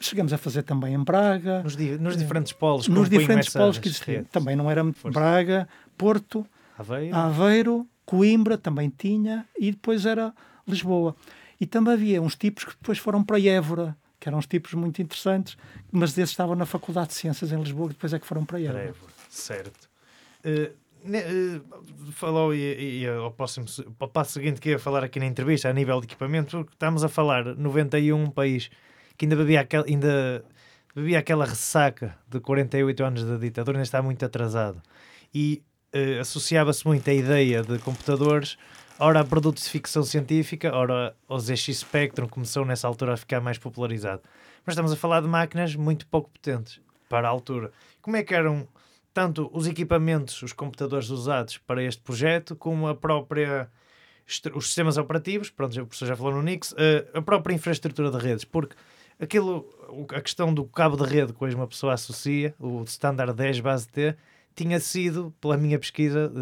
chegamos 0.00 0.32
a 0.32 0.38
fazer 0.38 0.62
também 0.62 0.94
em 0.94 1.04
Braga. 1.04 1.62
Nos, 1.62 1.76
di 1.76 1.98
nos 1.98 2.16
diferentes 2.16 2.52
polos. 2.52 2.88
Nos 2.88 3.08
diferentes 3.08 3.52
polos 3.52 3.78
que 3.78 3.88
existiam. 3.88 4.24
Também 4.24 4.56
não 4.56 4.70
era 4.70 4.82
Força. 4.92 5.18
Braga, 5.18 5.68
Porto, 5.96 6.46
Aveiro. 6.78 7.14
Aveiro, 7.14 7.86
Coimbra 8.06 8.56
também 8.56 8.90
tinha, 8.96 9.46
e 9.58 9.70
depois 9.70 10.06
era 10.06 10.32
Lisboa. 10.66 11.14
E 11.60 11.66
também 11.66 11.92
havia 11.92 12.22
uns 12.22 12.34
tipos 12.34 12.64
que 12.64 12.70
depois 12.70 12.98
foram 12.98 13.22
para 13.22 13.38
Évora, 13.38 13.94
que 14.20 14.28
eram 14.28 14.38
uns 14.38 14.46
tipos 14.46 14.74
muito 14.74 15.00
interessantes, 15.00 15.56
mas 15.90 16.10
esses 16.10 16.30
estavam 16.30 16.54
na 16.54 16.66
Faculdade 16.66 17.08
de 17.08 17.14
Ciências 17.14 17.50
em 17.50 17.58
Lisboa 17.60 17.86
e 17.86 17.94
depois 17.94 18.12
é 18.12 18.18
que 18.18 18.26
foram 18.26 18.44
para 18.44 18.60
Évora. 18.60 18.94
Certo. 19.30 19.88
Uh, 20.44 20.70
uh, 21.06 22.12
falou 22.12 22.54
e, 22.54 23.00
e, 23.00 23.08
ao 23.08 23.30
próximo, 23.30 23.66
passo 24.12 24.32
seguinte 24.32 24.60
que 24.60 24.68
ia 24.68 24.78
falar 24.78 25.02
aqui 25.02 25.18
na 25.18 25.26
entrevista 25.26 25.70
a 25.70 25.72
nível 25.72 25.98
de 26.00 26.06
equipamento, 26.06 26.58
porque 26.58 26.74
estamos 26.74 27.02
a 27.02 27.08
falar 27.08 27.56
91 27.56 28.22
um 28.22 28.30
país 28.30 28.70
que 29.16 29.24
ainda 29.24 29.36
bebia, 29.36 29.62
aquel, 29.62 29.84
ainda 29.86 30.44
bebia 30.94 31.18
aquela 31.18 31.46
ressaca 31.46 32.16
de 32.28 32.40
48 32.40 33.04
anos 33.04 33.24
da 33.24 33.38
ditadura, 33.38 33.78
ainda 33.78 33.84
está 33.84 34.02
muito 34.02 34.24
atrasado. 34.24 34.82
E 35.32 35.62
uh, 35.94 36.20
associava-se 36.20 36.86
muito 36.86 37.08
a 37.08 37.14
ideia 37.14 37.62
de 37.62 37.78
computadores 37.78 38.58
ora 39.00 39.20
a 39.20 39.24
produtos 39.24 39.64
de 39.64 39.70
ficção 39.70 40.02
científica, 40.02 40.72
ora 40.74 41.16
o 41.26 41.38
ZX 41.38 41.78
Spectrum 41.78 42.28
começou 42.28 42.66
nessa 42.66 42.86
altura 42.86 43.14
a 43.14 43.16
ficar 43.16 43.40
mais 43.40 43.56
popularizado. 43.56 44.22
mas 44.64 44.74
estamos 44.74 44.92
a 44.92 44.96
falar 44.96 45.22
de 45.22 45.26
máquinas 45.26 45.74
muito 45.74 46.06
pouco 46.06 46.28
potentes 46.28 46.80
para 47.08 47.26
a 47.26 47.30
altura. 47.30 47.72
Como 48.02 48.16
é 48.16 48.22
que 48.22 48.34
eram 48.34 48.68
tanto 49.14 49.50
os 49.54 49.66
equipamentos, 49.66 50.40
os 50.42 50.52
computadores 50.52 51.08
usados 51.08 51.56
para 51.56 51.82
este 51.82 52.02
projeto, 52.02 52.54
como 52.54 52.86
a 52.86 52.94
própria 52.94 53.70
os 54.54 54.66
sistemas 54.66 54.96
operativos, 54.96 55.50
pronto, 55.50 55.72
o 55.80 55.86
professor 55.86 56.06
já 56.06 56.14
falou 56.14 56.34
no 56.34 56.38
Unix, 56.38 56.72
eh, 56.78 57.04
a 57.14 57.22
própria 57.22 57.52
infraestrutura 57.52 58.12
de 58.12 58.18
redes, 58.18 58.44
porque 58.44 58.76
aquilo, 59.18 59.66
a 60.14 60.20
questão 60.20 60.54
do 60.54 60.64
cabo 60.66 60.96
de 60.96 61.02
rede 61.02 61.32
que 61.32 61.42
hoje 61.42 61.56
uma 61.56 61.66
pessoa 61.66 61.94
associa, 61.94 62.54
o 62.60 62.84
standard 62.84 63.32
10 63.32 63.58
base 63.58 63.88
T, 63.88 64.14
tinha 64.54 64.80
sido, 64.80 65.32
pela 65.40 65.56
minha 65.56 65.78
pesquisa, 65.78 66.32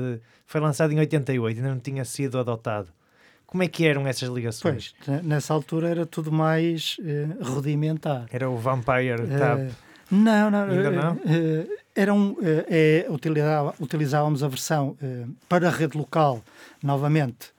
foi 0.46 0.60
lançado 0.60 0.92
em 0.92 0.98
88, 0.98 1.58
ainda 1.58 1.70
não 1.70 1.80
tinha 1.80 2.04
sido 2.04 2.38
adotado. 2.38 2.88
Como 3.48 3.62
é 3.62 3.68
que 3.68 3.86
eram 3.86 4.06
essas 4.06 4.28
ligações? 4.28 4.94
Pois, 5.04 5.24
nessa 5.24 5.54
altura 5.54 5.88
era 5.88 6.04
tudo 6.04 6.30
mais 6.30 6.98
uh, 6.98 7.42
rudimentar. 7.42 8.26
Era 8.30 8.48
o 8.48 8.58
Vampire? 8.58 9.22
Uh, 9.22 9.74
não, 10.10 10.50
não. 10.50 10.64
Ainda 10.64 10.90
não? 10.90 11.14
Uh, 11.14 11.78
eram, 11.96 12.36
é, 12.42 13.06
utilizava, 13.08 13.74
utilizávamos 13.80 14.42
a 14.42 14.48
versão 14.48 14.96
para 15.48 15.66
a 15.66 15.70
rede 15.70 15.96
local, 15.96 16.44
novamente, 16.82 17.50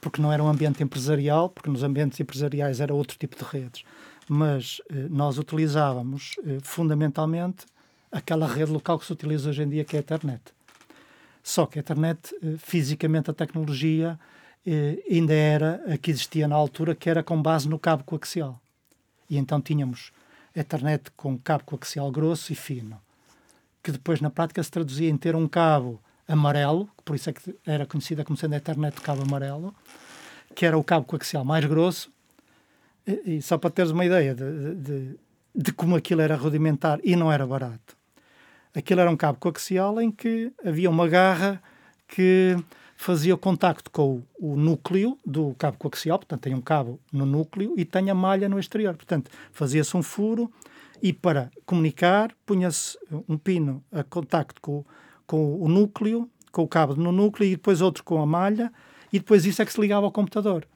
porque 0.00 0.20
não 0.20 0.32
era 0.32 0.42
um 0.42 0.48
ambiente 0.48 0.82
empresarial, 0.82 1.50
porque 1.50 1.70
nos 1.70 1.82
ambientes 1.82 2.18
empresariais 2.18 2.80
era 2.80 2.92
outro 2.92 3.16
tipo 3.18 3.36
de 3.36 3.44
redes. 3.44 3.84
Mas 4.26 4.80
nós 5.10 5.38
utilizávamos 5.38 6.36
fundamentalmente 6.62 7.66
aquela 8.14 8.46
rede 8.46 8.70
local 8.70 8.98
que 8.98 9.04
se 9.04 9.12
utiliza 9.12 9.50
hoje 9.50 9.62
em 9.62 9.68
dia, 9.68 9.84
que 9.84 9.96
é 9.96 9.98
a 9.98 10.02
internet. 10.02 10.40
Só 11.42 11.66
que 11.66 11.78
a 11.78 11.80
internet, 11.80 12.34
fisicamente, 12.58 13.30
a 13.30 13.34
tecnologia 13.34 14.18
eh, 14.64 15.02
ainda 15.10 15.34
era 15.34 15.82
a 15.92 15.98
que 15.98 16.10
existia 16.10 16.46
na 16.48 16.54
altura, 16.54 16.94
que 16.94 17.10
era 17.10 17.22
com 17.22 17.42
base 17.42 17.68
no 17.68 17.78
cabo 17.78 18.04
coaxial. 18.04 18.58
E 19.28 19.36
então 19.36 19.60
tínhamos 19.60 20.12
a 20.56 20.60
internet 20.60 21.10
com 21.16 21.36
cabo 21.36 21.64
coaxial 21.64 22.10
grosso 22.10 22.52
e 22.52 22.54
fino, 22.54 22.98
que 23.82 23.90
depois 23.90 24.20
na 24.20 24.30
prática 24.30 24.62
se 24.62 24.70
traduzia 24.70 25.10
em 25.10 25.16
ter 25.16 25.34
um 25.34 25.48
cabo 25.48 26.00
amarelo, 26.26 26.88
por 27.04 27.16
isso 27.16 27.28
é 27.28 27.32
que 27.32 27.54
era 27.66 27.84
conhecida 27.84 28.24
como 28.24 28.38
sendo 28.38 28.54
a 28.54 28.58
internet 28.58 28.94
de 28.94 29.00
cabo 29.00 29.22
amarelo, 29.22 29.74
que 30.54 30.64
era 30.64 30.78
o 30.78 30.84
cabo 30.84 31.04
coaxial 31.04 31.44
mais 31.44 31.64
grosso, 31.64 32.10
e, 33.06 33.36
e 33.36 33.42
só 33.42 33.58
para 33.58 33.70
teres 33.70 33.90
uma 33.90 34.04
ideia 34.04 34.34
de, 34.34 34.74
de, 34.76 35.18
de 35.54 35.72
como 35.72 35.96
aquilo 35.96 36.22
era 36.22 36.36
rudimentar 36.36 37.00
e 37.04 37.16
não 37.16 37.30
era 37.30 37.46
barato. 37.46 38.03
Aquilo 38.74 39.00
era 39.00 39.10
um 39.10 39.16
cabo 39.16 39.38
coaxial 39.38 40.00
em 40.00 40.10
que 40.10 40.52
havia 40.64 40.90
uma 40.90 41.06
garra 41.06 41.62
que 42.08 42.56
fazia 42.96 43.36
contacto 43.36 43.90
com 43.90 44.24
o, 44.38 44.52
o, 44.52 44.56
núcleo 44.56 45.18
do 45.24 45.54
cabo 45.54 45.78
coaxial, 45.78 46.18
portanto 46.18 46.42
tem 46.42 46.54
um 46.54 46.60
cabo 46.60 47.00
no 47.12 47.24
núcleo 47.24 47.74
e 47.76 47.84
tem 47.84 48.10
a 48.10 48.14
malha 48.14 48.48
no 48.48 48.58
exterior. 48.58 48.96
Portanto, 48.96 49.30
fazia-se 49.52 49.96
um 49.96 50.02
furo 50.02 50.50
e 51.02 51.12
para 51.12 51.50
comunicar 51.66 52.32
punha-se 52.44 52.98
um 53.28 53.36
pino 53.36 53.84
a 53.92 54.02
contacto 54.02 54.60
com, 54.60 54.84
com 55.26 55.60
o 55.60 55.68
núcleo, 55.68 56.28
com 56.50 56.62
o 56.62 56.68
cabo 56.68 56.94
no 56.94 57.12
núcleo 57.12 57.46
e 57.46 57.50
depois 57.52 57.80
outro 57.80 58.02
com 58.02 58.20
a 58.20 58.26
malha 58.26 58.72
e 59.12 59.18
depois 59.18 59.46
isso 59.46 59.62
é 59.62 59.64
que 59.64 59.72
se 59.72 59.80
ligava 59.80 60.06
ao 60.06 60.12
computador. 60.12 60.66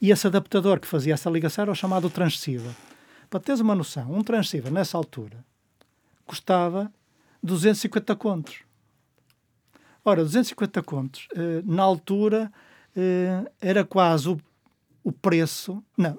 E 0.00 0.10
esse 0.10 0.26
adaptador 0.26 0.80
que 0.80 0.86
fazia 0.86 1.14
essa 1.14 1.30
ligação 1.30 1.62
era 1.62 1.72
o 1.72 1.74
chamado 1.74 2.08
transceiver. 2.08 2.72
Para 3.28 3.40
teres 3.40 3.60
uma 3.60 3.74
noção, 3.74 4.12
um 4.12 4.22
transceiver 4.22 4.72
nessa 4.72 4.96
altura 4.96 5.44
custava 6.24 6.92
250 7.42 8.16
contos. 8.16 8.60
Ora, 10.04 10.22
250 10.22 10.82
contos, 10.82 11.28
uh, 11.34 11.62
na 11.64 11.82
altura, 11.82 12.50
uh, 12.96 13.50
era 13.60 13.84
quase 13.84 14.28
o, 14.30 14.40
o 15.04 15.12
preço. 15.12 15.82
Não, 15.96 16.18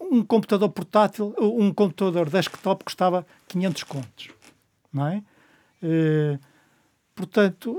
um 0.00 0.24
computador 0.24 0.68
portátil, 0.70 1.34
um 1.38 1.72
computador 1.72 2.28
desktop 2.28 2.84
custava 2.84 3.26
500 3.48 3.82
contos, 3.84 4.28
não 4.92 5.06
é? 5.06 5.22
Uh, 5.82 6.38
portanto, 7.14 7.78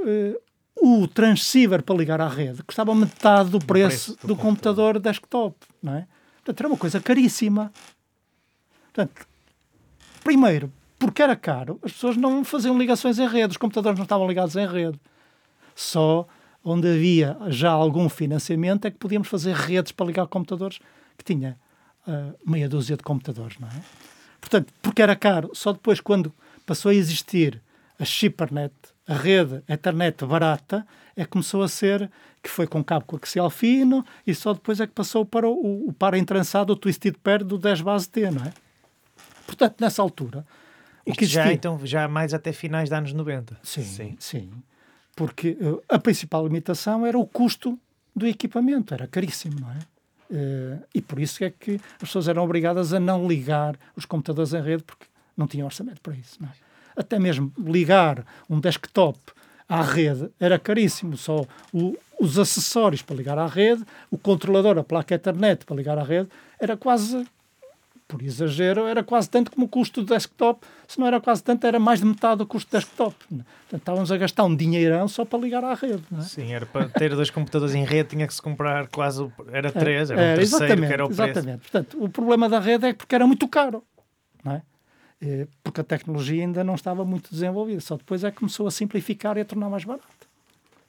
o 0.76 1.08
transceiver 1.08 1.84
para 1.84 1.96
ligar 1.96 2.22
à 2.22 2.28
rede 2.28 2.64
custava 2.64 2.96
metade 2.96 3.50
do 3.50 3.60
preço, 3.60 4.14
preço 4.14 4.28
do, 4.28 4.28
do 4.28 4.36
computador. 4.36 4.94
computador 4.94 5.00
desktop, 5.00 5.58
não 5.82 5.96
é? 5.96 6.08
Portanto, 6.38 6.60
era 6.62 6.68
uma 6.68 6.78
coisa 6.78 7.02
caríssima. 7.02 7.74
Portanto, 8.94 9.28
primeiro, 10.24 10.72
porque 11.08 11.22
era 11.22 11.36
caro, 11.36 11.80
as 11.84 11.92
pessoas 11.94 12.18
não 12.18 12.44
faziam 12.44 12.78
ligações 12.78 13.20
em 13.20 13.28
rede, 13.28 13.52
os 13.52 13.58
computadores 13.58 13.98
não 13.98 14.04
estavam 14.04 14.28
ligados 14.28 14.56
em 14.56 14.68
rede. 14.68 15.00
Só 15.76 16.28
onde 16.64 16.88
havia 16.88 17.38
já 17.48 17.70
algum 17.70 18.10
financiamento 18.10 18.86
é 18.86 18.92
que 18.92 18.98
podíamos 18.98 19.28
fazer 19.28 19.54
redes 19.54 19.92
para 19.92 20.06
ligar 20.06 20.26
computadores 20.28 20.80
que 21.18 21.24
tinha 21.24 21.58
uh, 22.08 22.36
meia 22.50 22.68
dúzia 22.68 22.98
de 22.98 23.04
computadores, 23.04 23.60
não 23.60 23.68
é? 23.68 23.82
Portanto, 24.40 24.74
porque 24.82 25.02
era 25.02 25.16
caro, 25.16 25.52
só 25.54 25.74
depois 25.74 26.00
quando 26.00 26.34
passou 26.66 26.90
a 26.90 26.96
existir 26.96 27.62
a 28.00 28.06
Chipernet, 28.06 28.74
a 29.08 29.14
rede, 29.14 29.64
a 29.68 29.74
internet 29.74 30.26
barata, 30.26 30.86
é 31.16 31.24
que 31.24 31.30
começou 31.30 31.62
a 31.62 31.68
ser, 31.68 32.10
que 32.42 32.50
foi 32.50 32.68
com 32.68 32.84
cabo 32.84 33.06
coaxial 33.06 33.50
fino, 33.50 34.06
e 34.26 34.34
só 34.34 34.54
depois 34.54 34.80
é 34.80 34.88
que 34.88 34.94
passou 34.94 35.26
para 35.26 35.48
o, 35.48 35.90
o 35.90 35.94
para 35.94 36.18
entrançado, 36.18 36.74
o 36.74 36.76
twisted 36.76 37.16
pair 37.24 37.44
do 37.44 37.58
10 37.58 37.82
base 37.82 38.10
T, 38.10 38.30
não 38.32 38.44
é? 38.44 38.54
Portanto, 39.46 39.76
nessa 39.80 40.02
altura... 40.02 40.46
O 41.06 41.14
que 41.14 41.26
já, 41.26 41.54
então, 41.54 41.80
já 41.86 42.08
mais 42.08 42.34
até 42.34 42.52
finais 42.52 42.90
dos 42.90 42.98
anos 42.98 43.14
90. 43.14 43.58
Sim, 43.64 43.84
sim. 43.84 44.16
sim 44.20 44.50
porque 45.16 45.58
uh, 45.62 45.82
a 45.88 45.98
principal 45.98 46.46
limitação 46.46 47.06
era 47.06 47.18
o 47.18 47.26
custo 47.26 47.80
do 48.16 48.28
equipamento, 48.28 48.94
era 48.94 49.08
caríssimo, 49.08 49.60
não 49.60 49.72
é? 49.72 49.80
Uh, 50.28 50.84
e 50.94 51.02
por 51.02 51.20
isso 51.20 51.44
é 51.44 51.50
que 51.50 51.76
as 51.76 52.00
pessoas 52.00 52.28
eram 52.28 52.44
obrigadas 52.44 52.94
a 52.94 53.00
não 53.00 53.28
ligar 53.28 53.78
os 53.96 54.06
computadores 54.06 54.54
em 54.54 54.62
rede 54.62 54.84
porque 54.84 55.06
não 55.38 55.48
tinham 55.48 55.66
orçamento 55.66 56.02
para 56.02 56.16
isso. 56.16 56.38
É? 56.44 56.48
Até 56.98 57.20
mesmo 57.20 57.54
ligar 57.58 58.26
um 58.50 58.60
desktop 58.60 59.20
à 59.70 59.82
rede 59.82 60.30
era 60.40 60.58
caríssimo. 60.58 61.16
Só 61.16 61.46
o, 61.72 61.96
os 62.20 62.40
acessórios 62.40 63.02
para 63.02 63.16
ligar 63.16 63.38
à 63.38 63.46
rede, 63.46 63.86
o 64.10 64.18
controlador, 64.18 64.78
a 64.78 64.84
placa 64.84 65.16
Ethernet 65.16 65.64
para 65.64 65.76
ligar 65.76 65.98
à 65.98 66.04
rede, 66.04 66.28
era 66.60 66.76
quase 66.76 67.26
por 68.08 68.22
exagero, 68.22 68.86
era 68.86 69.04
quase 69.04 69.30
tanto 69.30 69.52
como 69.52 69.66
o 69.66 69.70
custo 69.70 70.04
do 70.04 70.14
desktop. 70.14 70.66
Se 70.88 71.00
não 71.00 71.08
era 71.08 71.20
quase 71.20 71.44
tanto, 71.44 71.66
era 71.66 71.80
mais 71.80 72.00
de 72.00 72.06
metade 72.06 72.38
do 72.38 72.46
custo 72.46 72.70
do 72.70 72.74
desktop. 72.74 73.16
Portanto, 73.28 73.46
estávamos 73.74 74.12
a 74.12 74.18
gastar 74.18 74.44
um 74.44 74.56
dinheirão 74.56 75.08
só 75.08 75.26
para 75.26 75.40
ligar 75.40 75.64
à 75.64 75.74
rede. 75.74 76.04
É? 76.18 76.22
Sim, 76.22 76.54
era 76.54 76.66
para 76.66 76.88
ter 76.90 77.16
dois 77.16 77.30
computadores 77.30 77.74
em 77.74 77.84
rede, 77.84 78.10
tinha 78.10 78.28
que 78.28 78.34
se 78.34 78.42
comprar 78.42 78.88
quase. 78.88 79.28
Era 79.52 79.72
três, 79.72 80.12
era, 80.12 80.22
era 80.22 80.34
um 80.34 80.36
terceiro 80.36 80.82
que 80.82 80.94
era 80.94 81.06
o 81.06 81.08
preço. 81.08 81.24
Exatamente. 81.24 81.62
Portanto, 81.62 82.04
o 82.04 82.10
problema 82.10 82.48
da 82.48 82.60
rede 82.60 82.88
é 82.88 82.94
porque 82.94 83.16
era 83.16 83.26
muito 83.26 83.48
caro. 83.48 83.84
Não 84.44 84.54
é? 84.54 84.62
é? 85.22 85.48
Porque 85.64 85.82
a 85.82 85.84
tecnologia 85.84 86.44
ainda 86.44 86.64
não 86.64 86.76
estava 86.76 87.04
muito 87.04 87.32
desenvolvida. 87.32 87.82
Só 87.82 87.98
depois 87.98 88.24
é 88.24 88.30
que 88.30 88.38
começou 88.38 88.68
a 88.68 88.72
simplificar 88.72 89.36
e 89.38 89.42
a 89.42 89.46
tornar 89.46 89.70
mais 89.70 89.84
barato. 89.84 90.06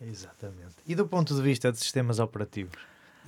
Exatamente. 0.00 0.76
E 0.86 0.94
do 0.94 1.06
ponto 1.06 1.34
de 1.34 1.40
vista 1.40 1.72
de 1.72 1.78
sistemas 1.78 2.18
operativos? 2.18 2.74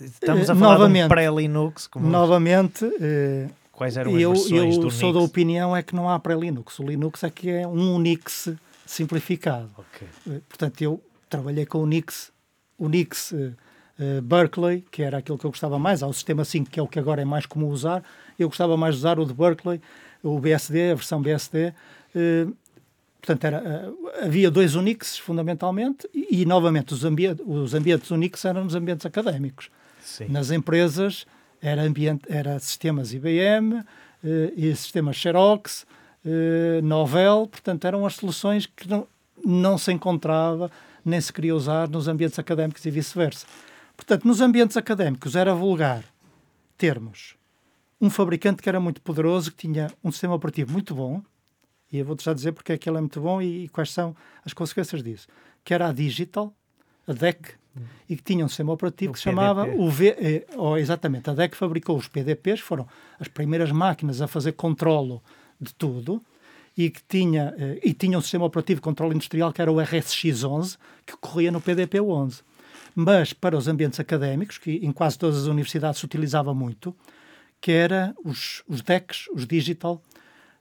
Estamos 0.00 0.48
a 0.48 0.54
falar 0.54 0.74
novamente, 0.74 1.00
de 1.00 1.06
um 1.06 1.08
pré-Linux. 1.08 1.90
Novamente, 1.96 2.84
eh, 3.00 3.48
Quais 3.78 3.96
eram 3.96 4.16
as 4.16 4.20
eu, 4.20 4.32
versões 4.32 4.74
eu 4.74 4.82
do 4.82 4.90
sou 4.90 5.12
da 5.12 5.20
opinião 5.20 5.76
é 5.76 5.84
que 5.84 5.94
não 5.94 6.10
há 6.10 6.18
pré-Linux. 6.18 6.80
O 6.80 6.82
Linux 6.82 7.22
é 7.22 7.30
que 7.30 7.48
é 7.48 7.64
um 7.64 7.94
Unix 7.94 8.50
simplificado. 8.84 9.70
Okay. 9.78 10.08
Eh, 10.28 10.40
portanto, 10.48 10.82
eu 10.82 11.00
trabalhei 11.30 11.64
com 11.64 11.78
o 11.78 11.82
Unix, 11.82 12.32
Unix 12.76 13.30
uh, 13.30 13.54
uh, 14.00 14.20
Berkeley, 14.20 14.84
que 14.90 15.00
era 15.00 15.18
aquilo 15.18 15.38
que 15.38 15.44
eu 15.44 15.50
gostava 15.50 15.78
mais. 15.78 16.02
Há 16.02 16.08
o 16.08 16.12
sistema 16.12 16.44
5, 16.44 16.68
que 16.68 16.80
é 16.80 16.82
o 16.82 16.88
que 16.88 16.98
agora 16.98 17.22
é 17.22 17.24
mais 17.24 17.46
comum 17.46 17.68
usar. 17.68 18.02
Eu 18.36 18.48
gostava 18.48 18.76
mais 18.76 18.96
de 18.96 18.98
usar 18.98 19.20
o 19.20 19.24
de 19.24 19.32
Berkeley, 19.32 19.80
o 20.24 20.40
BSD, 20.40 20.90
a 20.90 20.94
versão 20.96 21.22
BSD. 21.22 21.72
Uh, 22.16 22.56
portanto, 23.20 23.44
era, 23.44 23.94
havia 24.20 24.50
dois 24.50 24.74
Unix, 24.74 25.16
fundamentalmente, 25.18 26.10
e, 26.12 26.42
e 26.42 26.44
novamente, 26.44 26.94
os, 26.94 27.04
ambi 27.04 27.28
os 27.46 27.74
ambientes 27.74 28.10
Unix 28.10 28.44
eram 28.44 28.64
nos 28.64 28.74
ambientes 28.74 29.06
académicos. 29.06 29.70
Sim. 30.02 30.26
Nas 30.30 30.50
empresas 30.50 31.24
era, 31.60 31.82
ambiente, 31.82 32.24
era 32.28 32.58
sistemas 32.58 33.12
IBM 33.12 33.82
eh, 34.24 34.52
e 34.56 34.74
sistemas 34.76 35.16
Xerox, 35.16 35.86
eh, 36.24 36.80
Novell, 36.82 37.46
portanto 37.46 37.84
eram 37.84 38.06
as 38.06 38.14
soluções 38.14 38.66
que 38.66 38.88
não, 38.88 39.06
não 39.44 39.78
se 39.78 39.92
encontrava 39.92 40.70
nem 41.04 41.20
se 41.20 41.32
queria 41.32 41.54
usar 41.54 41.88
nos 41.88 42.06
ambientes 42.06 42.38
académicos 42.38 42.84
e 42.84 42.90
vice-versa. 42.90 43.46
Portanto, 43.96 44.26
nos 44.26 44.40
ambientes 44.40 44.76
académicos 44.76 45.34
era 45.34 45.54
vulgar 45.54 46.04
termos 46.76 47.34
um 48.00 48.08
fabricante 48.08 48.62
que 48.62 48.68
era 48.68 48.78
muito 48.78 49.00
poderoso, 49.00 49.50
que 49.50 49.56
tinha 49.56 49.90
um 50.04 50.12
sistema 50.12 50.34
operativo 50.34 50.72
muito 50.72 50.94
bom, 50.94 51.20
e 51.90 51.98
eu 51.98 52.04
vou-te 52.04 52.24
já 52.24 52.32
dizer 52.32 52.52
porque 52.52 52.72
é 52.72 52.78
que 52.78 52.88
ele 52.88 52.98
é 52.98 53.00
muito 53.00 53.20
bom 53.20 53.42
e, 53.42 53.64
e, 53.64 53.68
quais 53.68 53.90
são 53.90 54.14
as 54.44 54.52
consequências 54.52 55.02
disso, 55.02 55.26
que 55.64 55.74
era 55.74 55.88
a 55.88 55.92
Digital, 55.92 56.54
a 57.06 57.12
DEC, 57.12 57.54
e 58.08 58.16
que 58.16 58.22
tinha 58.22 58.44
um 58.44 58.48
sistema 58.48 58.72
operativo 58.72 59.10
o 59.10 59.12
que 59.12 59.18
se 59.18 59.24
chamava 59.24 59.66
o 59.66 59.90
V. 59.90 60.46
Oh, 60.56 60.76
exatamente, 60.76 61.30
a 61.30 61.34
DEC 61.34 61.56
fabricou 61.56 61.96
os 61.96 62.08
PDPs, 62.08 62.60
foram 62.60 62.86
as 63.18 63.28
primeiras 63.28 63.70
máquinas 63.70 64.20
a 64.20 64.26
fazer 64.26 64.52
controlo 64.52 65.22
de 65.60 65.74
tudo 65.74 66.22
e 66.76 66.90
que 66.90 67.02
tinha, 67.08 67.54
eh, 67.58 67.80
e 67.82 67.92
tinha 67.92 68.16
um 68.16 68.20
sistema 68.20 68.44
operativo 68.44 68.78
de 68.78 68.82
controle 68.82 69.14
industrial 69.14 69.52
que 69.52 69.60
era 69.60 69.70
o 69.70 69.76
RSX-11, 69.76 70.78
que 71.04 71.16
corria 71.16 71.50
no 71.50 71.60
PDP-11. 71.60 72.42
Mas 72.94 73.32
para 73.32 73.56
os 73.56 73.66
ambientes 73.66 73.98
académicos, 73.98 74.58
que 74.58 74.76
em 74.76 74.92
quase 74.92 75.18
todas 75.18 75.38
as 75.38 75.46
universidades 75.46 75.98
se 75.98 76.06
utilizava 76.06 76.54
muito, 76.54 76.94
que 77.60 77.72
era 77.72 78.14
os, 78.24 78.62
os 78.68 78.80
DECs, 78.80 79.28
os 79.34 79.44
digital, 79.44 80.00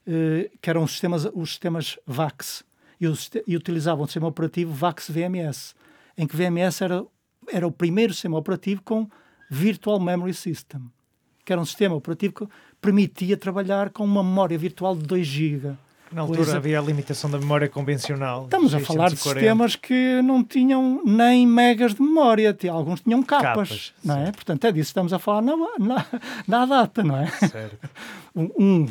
eh, 0.06 0.50
que 0.60 0.68
eram 0.68 0.82
os 0.82 0.90
sistemas, 0.90 1.24
os 1.32 1.50
sistemas 1.50 1.98
VAX, 2.04 2.64
e, 3.00 3.06
os, 3.06 3.30
e 3.46 3.56
utilizavam 3.56 4.04
o 4.04 4.06
sistema 4.08 4.26
operativo 4.26 4.72
VAX 4.72 5.08
VMS, 5.08 5.74
em 6.18 6.26
que 6.26 6.36
VMS 6.36 6.82
era, 6.82 7.04
era 7.50 7.66
o 7.66 7.70
primeiro 7.70 8.12
sistema 8.12 8.36
operativo 8.36 8.82
com 8.82 9.08
Virtual 9.48 10.00
Memory 10.00 10.34
System, 10.34 10.82
que 11.44 11.52
era 11.52 11.62
um 11.62 11.64
sistema 11.64 11.94
operativo 11.94 12.34
que 12.34 12.48
permitia 12.80 13.36
trabalhar 13.36 13.90
com 13.90 14.04
uma 14.04 14.22
memória 14.22 14.58
virtual 14.58 14.96
de 14.96 15.04
2 15.04 15.26
GB. 15.26 15.76
Na 16.10 16.22
altura 16.22 16.56
havia 16.56 16.78
a 16.78 16.82
limitação 16.82 17.30
da 17.30 17.38
memória 17.38 17.68
convencional. 17.68 18.44
Estamos 18.44 18.74
a 18.74 18.80
falar 18.80 19.10
de 19.10 19.18
sistemas 19.18 19.76
que 19.76 20.22
não 20.22 20.42
tinham 20.42 21.02
nem 21.04 21.46
megas 21.46 21.94
de 21.94 22.02
memória, 22.02 22.56
alguns 22.70 23.02
tinham 23.02 23.22
capas, 23.22 23.68
capas 23.68 23.94
não 24.02 24.16
é? 24.16 24.32
Portanto, 24.32 24.64
é 24.64 24.72
disso 24.72 24.86
que 24.86 24.90
estamos 24.90 25.12
a 25.12 25.18
falar 25.18 25.42
na, 25.42 25.54
na, 25.78 26.06
na 26.46 26.66
data, 26.66 27.04
não 27.04 27.18
é? 27.18 27.26
Certo. 27.26 27.78
um, 28.34 28.86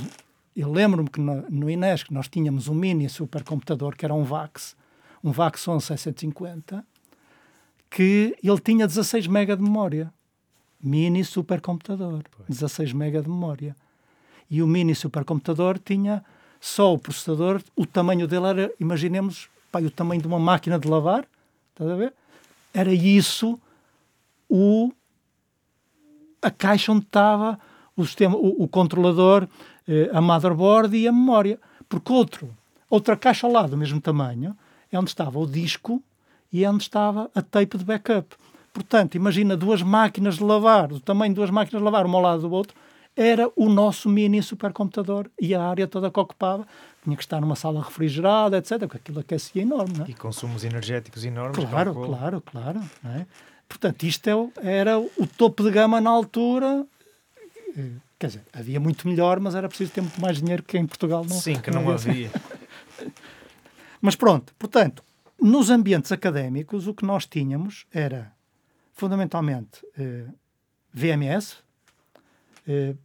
eu 0.55 0.71
lembro-me 0.71 1.09
que 1.09 1.19
no, 1.19 1.43
no 1.49 1.69
Inesc 1.69 2.13
nós 2.13 2.27
tínhamos 2.27 2.67
um 2.67 2.75
mini 2.75 3.09
supercomputador 3.09 3.95
que 3.95 4.05
era 4.05 4.13
um 4.13 4.23
VAX, 4.23 4.75
um 5.23 5.31
VAX 5.31 5.65
11650, 5.65 6.85
que 7.89 8.35
ele 8.43 8.59
tinha 8.59 8.87
16 8.87 9.27
mega 9.27 9.55
de 9.55 9.63
memória. 9.63 10.13
Mini 10.81 11.23
supercomputador, 11.23 12.23
pois. 12.31 12.47
16 12.47 12.93
mega 12.93 13.21
de 13.21 13.29
memória. 13.29 13.75
E 14.49 14.61
o 14.61 14.67
mini 14.67 14.93
supercomputador 14.93 15.79
tinha 15.79 16.23
só 16.59 16.93
o 16.93 16.99
processador, 16.99 17.61
o 17.75 17.85
tamanho 17.85 18.27
dele 18.27 18.45
era, 18.47 18.73
imaginemos, 18.79 19.49
pá, 19.71 19.79
o 19.79 19.91
tamanho 19.91 20.21
de 20.21 20.27
uma 20.27 20.39
máquina 20.39 20.79
de 20.79 20.87
lavar, 20.87 21.25
estás 21.71 21.89
a 21.89 21.95
ver? 21.95 22.13
Era 22.73 22.91
isso 22.91 23.59
o, 24.49 24.91
a 26.41 26.49
caixa 26.49 26.91
onde 26.91 27.05
estava 27.05 27.59
o 27.95 28.05
sistema, 28.05 28.35
o, 28.37 28.63
o 28.63 28.67
controlador, 28.67 29.47
eh, 29.87 30.09
a 30.13 30.21
motherboard 30.21 30.95
e 30.95 31.07
a 31.07 31.11
memória. 31.11 31.59
Porque 31.89 32.11
outro, 32.11 32.55
outra 32.89 33.17
caixa 33.17 33.47
ao 33.47 33.53
lado, 33.53 33.71
do 33.71 33.77
mesmo 33.77 33.99
tamanho, 33.99 34.55
é 34.91 34.99
onde 34.99 35.09
estava 35.09 35.39
o 35.39 35.47
disco 35.47 36.01
e 36.51 36.63
é 36.63 36.69
onde 36.69 36.83
estava 36.83 37.29
a 37.33 37.41
tape 37.41 37.77
de 37.77 37.83
backup. 37.83 38.35
Portanto, 38.73 39.15
imagina 39.15 39.57
duas 39.57 39.81
máquinas 39.81 40.35
de 40.35 40.43
lavar, 40.43 40.87
do 40.87 40.99
tamanho 40.99 41.33
de 41.33 41.37
duas 41.37 41.49
máquinas 41.49 41.81
de 41.81 41.83
lavar, 41.83 42.05
uma 42.05 42.17
ao 42.17 42.23
lado 42.23 42.41
do 42.41 42.51
outro, 42.51 42.75
era 43.15 43.51
o 43.55 43.67
nosso 43.67 44.07
mini 44.07 44.43
supercomputador 44.43 45.27
e 45.41 45.55
a 45.55 45.63
área 45.63 45.87
toda 45.87 46.11
que 46.11 46.19
ocupava 46.19 46.67
tinha 47.03 47.15
que 47.15 47.23
estar 47.23 47.41
numa 47.41 47.55
sala 47.55 47.81
refrigerada, 47.81 48.57
etc., 48.57 48.79
porque 48.79 48.97
aquilo 48.97 49.19
aquecia 49.19 49.61
enorme. 49.61 50.03
É? 50.07 50.11
E 50.11 50.13
consumos 50.13 50.63
energéticos 50.63 51.25
enormes. 51.25 51.57
Claro, 51.57 51.93
calculo. 51.93 52.17
claro, 52.17 52.41
claro. 52.41 52.81
É? 53.05 53.25
Portanto, 53.67 54.03
isto 54.03 54.27
é, 54.27 54.77
era 54.77 54.99
o 54.99 55.27
topo 55.37 55.63
de 55.63 55.71
gama 55.71 55.99
na 55.99 56.09
altura. 56.09 56.85
Eh, 57.75 57.91
quer 58.19 58.27
dizer, 58.27 58.41
havia 58.53 58.79
muito 58.79 59.07
melhor, 59.07 59.39
mas 59.39 59.55
era 59.55 59.67
preciso 59.67 59.91
ter 59.91 60.01
muito 60.01 60.19
mais 60.21 60.37
dinheiro 60.37 60.63
que 60.63 60.77
em 60.77 60.85
Portugal 60.85 61.25
não 61.27 61.35
Sim, 61.35 61.59
que 61.59 61.71
não, 61.71 61.83
não 61.83 61.91
havia. 61.91 62.29
mas 64.01 64.15
pronto, 64.15 64.53
portanto, 64.59 65.03
nos 65.39 65.69
ambientes 65.69 66.11
académicos, 66.11 66.87
o 66.87 66.93
que 66.93 67.05
nós 67.05 67.25
tínhamos 67.25 67.85
era, 67.91 68.33
fundamentalmente, 68.93 69.85
eh, 69.97 70.25
VMS, 70.93 71.57
eh, 72.67 72.95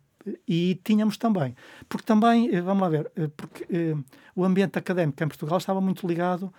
e 0.46 0.80
tínhamos 0.82 1.16
também. 1.16 1.56
Porque 1.88 2.06
também, 2.06 2.54
eh, 2.54 2.60
vamos 2.60 2.82
lá 2.82 2.88
ver, 2.88 3.10
eh, 3.16 3.28
porque 3.36 3.66
eh, 3.70 3.96
o 4.34 4.44
ambiente 4.44 4.78
académico 4.78 5.22
em 5.22 5.28
Portugal 5.28 5.58
estava 5.58 5.80
muito 5.80 6.06
ligado 6.06 6.52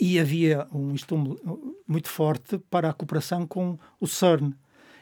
e 0.00 0.18
havia 0.18 0.66
um 0.72 0.94
estímulo 0.94 1.76
muito 1.86 2.08
forte 2.08 2.58
para 2.58 2.90
a 2.90 2.92
cooperação 2.92 3.46
com 3.46 3.78
o 4.00 4.06
CERN. 4.06 4.52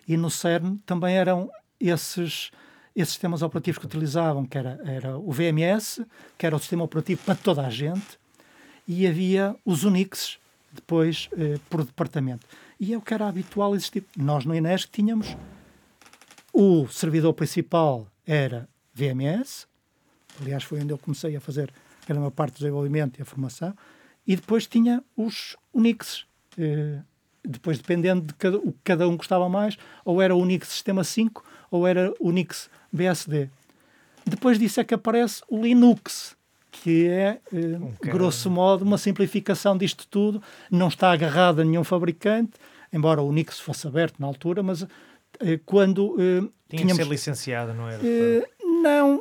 E 0.07 0.15
no 0.15 0.31
CERN 0.31 0.77
também 0.85 1.17
eram 1.17 1.51
esses, 1.81 2.51
esses 2.95 3.15
sistemas 3.15 3.41
operativos 3.41 3.79
que 3.79 3.87
utilizavam, 3.87 4.45
que 4.45 4.59
era, 4.59 4.79
era 4.85 5.17
o 5.17 5.33
VMS, 5.33 6.05
que 6.37 6.45
era 6.45 6.55
o 6.55 6.59
sistema 6.59 6.85
operativo 6.85 7.23
para 7.25 7.35
toda 7.35 7.67
a 7.67 7.71
gente, 7.71 8.19
e 8.87 9.07
havia 9.07 9.57
os 9.65 9.85
Unix, 9.85 10.39
depois 10.73 11.29
por 11.71 11.85
departamento. 11.85 12.47
E 12.79 12.93
é 12.93 12.99
o 12.99 13.01
que 13.01 13.15
era 13.15 13.27
habitual 13.27 13.75
existir. 13.75 14.05
Nós 14.17 14.45
no 14.45 14.55
INESC 14.55 14.91
tínhamos 14.91 15.37
o 16.59 16.89
servidor 16.89 17.35
principal 17.35 18.07
era 18.27 18.67
VMS, 18.95 19.67
aliás, 20.41 20.65
foi 20.65 20.81
onde 20.81 20.91
eu 20.91 20.97
comecei 20.97 21.37
a 21.37 21.41
fazer 21.41 21.71
a 22.03 22.07
grande 22.07 22.31
parte 22.31 22.55
do 22.55 22.59
desenvolvimento 22.61 23.19
e 23.19 23.23
a 23.23 23.27
formação, 23.27 23.77
e 24.27 24.35
depois 24.35 24.67
tinha 24.67 25.05
os 25.15 25.55
Unix. 25.75 26.25
Eh, 26.57 27.01
depois, 27.45 27.77
dependendo 27.77 28.29
de 28.29 28.35
cada, 28.35 28.57
o 28.57 28.73
que 28.73 28.79
cada 28.83 29.07
um 29.07 29.19
gostava 29.19 29.51
mais, 29.51 29.77
ou 30.03 30.23
era 30.23 30.35
o 30.35 30.41
Unix 30.41 30.69
Sistema 30.69 31.05
5 31.05 31.45
ou 31.71 31.87
era 31.87 32.11
o 32.19 32.29
Unix 32.29 32.71
BSD. 32.91 33.51
Depois 34.25 34.59
disso 34.59 34.81
é 34.81 34.85
que 34.85 34.95
aparece 34.95 35.43
o 35.49 35.61
Linux, 35.61 36.35
que 36.83 37.07
é, 37.09 37.41
eh, 37.53 37.79
um 37.81 37.93
grosso 38.11 38.51
modo, 38.51 38.85
uma 38.85 38.99
simplificação 38.99 39.77
disto 39.77 40.07
tudo. 40.09 40.43
Não 40.71 40.89
está 40.89 41.13
agarrado 41.13 41.61
a 41.61 41.65
nenhum 41.65 41.85
fabricante, 41.85 42.53
embora 42.93 43.23
o 43.23 43.29
Unix 43.29 43.59
fosse 43.59 43.87
aberto 43.87 44.17
na 44.19 44.27
altura, 44.27 44.63
mas 44.63 44.87
eh, 45.41 45.61
quando 45.65 46.17
eh, 46.19 46.41
Tinha 46.69 46.83
tínhamos... 46.83 46.93
que 46.93 47.05
ser 47.05 47.11
licenciado, 47.11 47.75
não 47.75 47.89
era? 47.89 48.03
Eh, 48.05 48.47
não, 48.83 49.21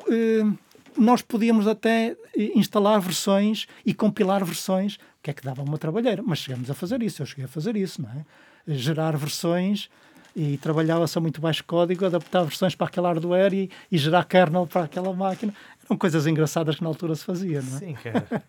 nós 0.98 1.22
podíamos 1.22 1.68
até 1.68 2.16
instalar 2.56 3.00
versões 3.00 3.68
e 3.86 3.94
compilar 3.94 4.44
versões, 4.46 4.98
que 5.22 5.32
é 5.32 5.34
que 5.34 5.44
dava 5.44 5.64
uma 5.64 5.78
trabalheira, 5.78 6.22
mas 6.26 6.40
chegamos 6.40 6.70
a 6.70 6.74
fazer 6.74 7.02
isso, 7.02 7.22
eu 7.22 7.26
cheguei 7.26 7.46
a 7.46 7.48
fazer 7.48 7.76
isso, 7.76 8.02
não 8.02 8.10
é? 8.10 8.26
Gerar 8.68 9.18
versões 9.18 9.90
e 10.36 10.58
trabalhava-se 10.58 11.18
a 11.18 11.22
muito 11.22 11.40
baixo 11.40 11.64
código, 11.66 12.06
adaptar 12.06 12.44
versões 12.44 12.76
para 12.76 12.88
aquele 12.88 13.08
hardware 13.08 13.54
e, 13.54 13.72
e 13.92 13.98
gerar 13.98 14.26
kernel 14.26 14.68
para 14.68 14.84
aquela 14.84 15.14
máquina. 15.14 15.54
Eram 15.86 15.98
coisas 15.98 16.28
engraçadas 16.28 16.76
que 16.76 16.84
na 16.84 16.90
altura 16.90 17.16
se 17.16 17.24
fazia, 17.24 17.62
não 17.62 17.78
é? 17.78 17.80
Sim, 17.80 17.94
cara 17.94 18.44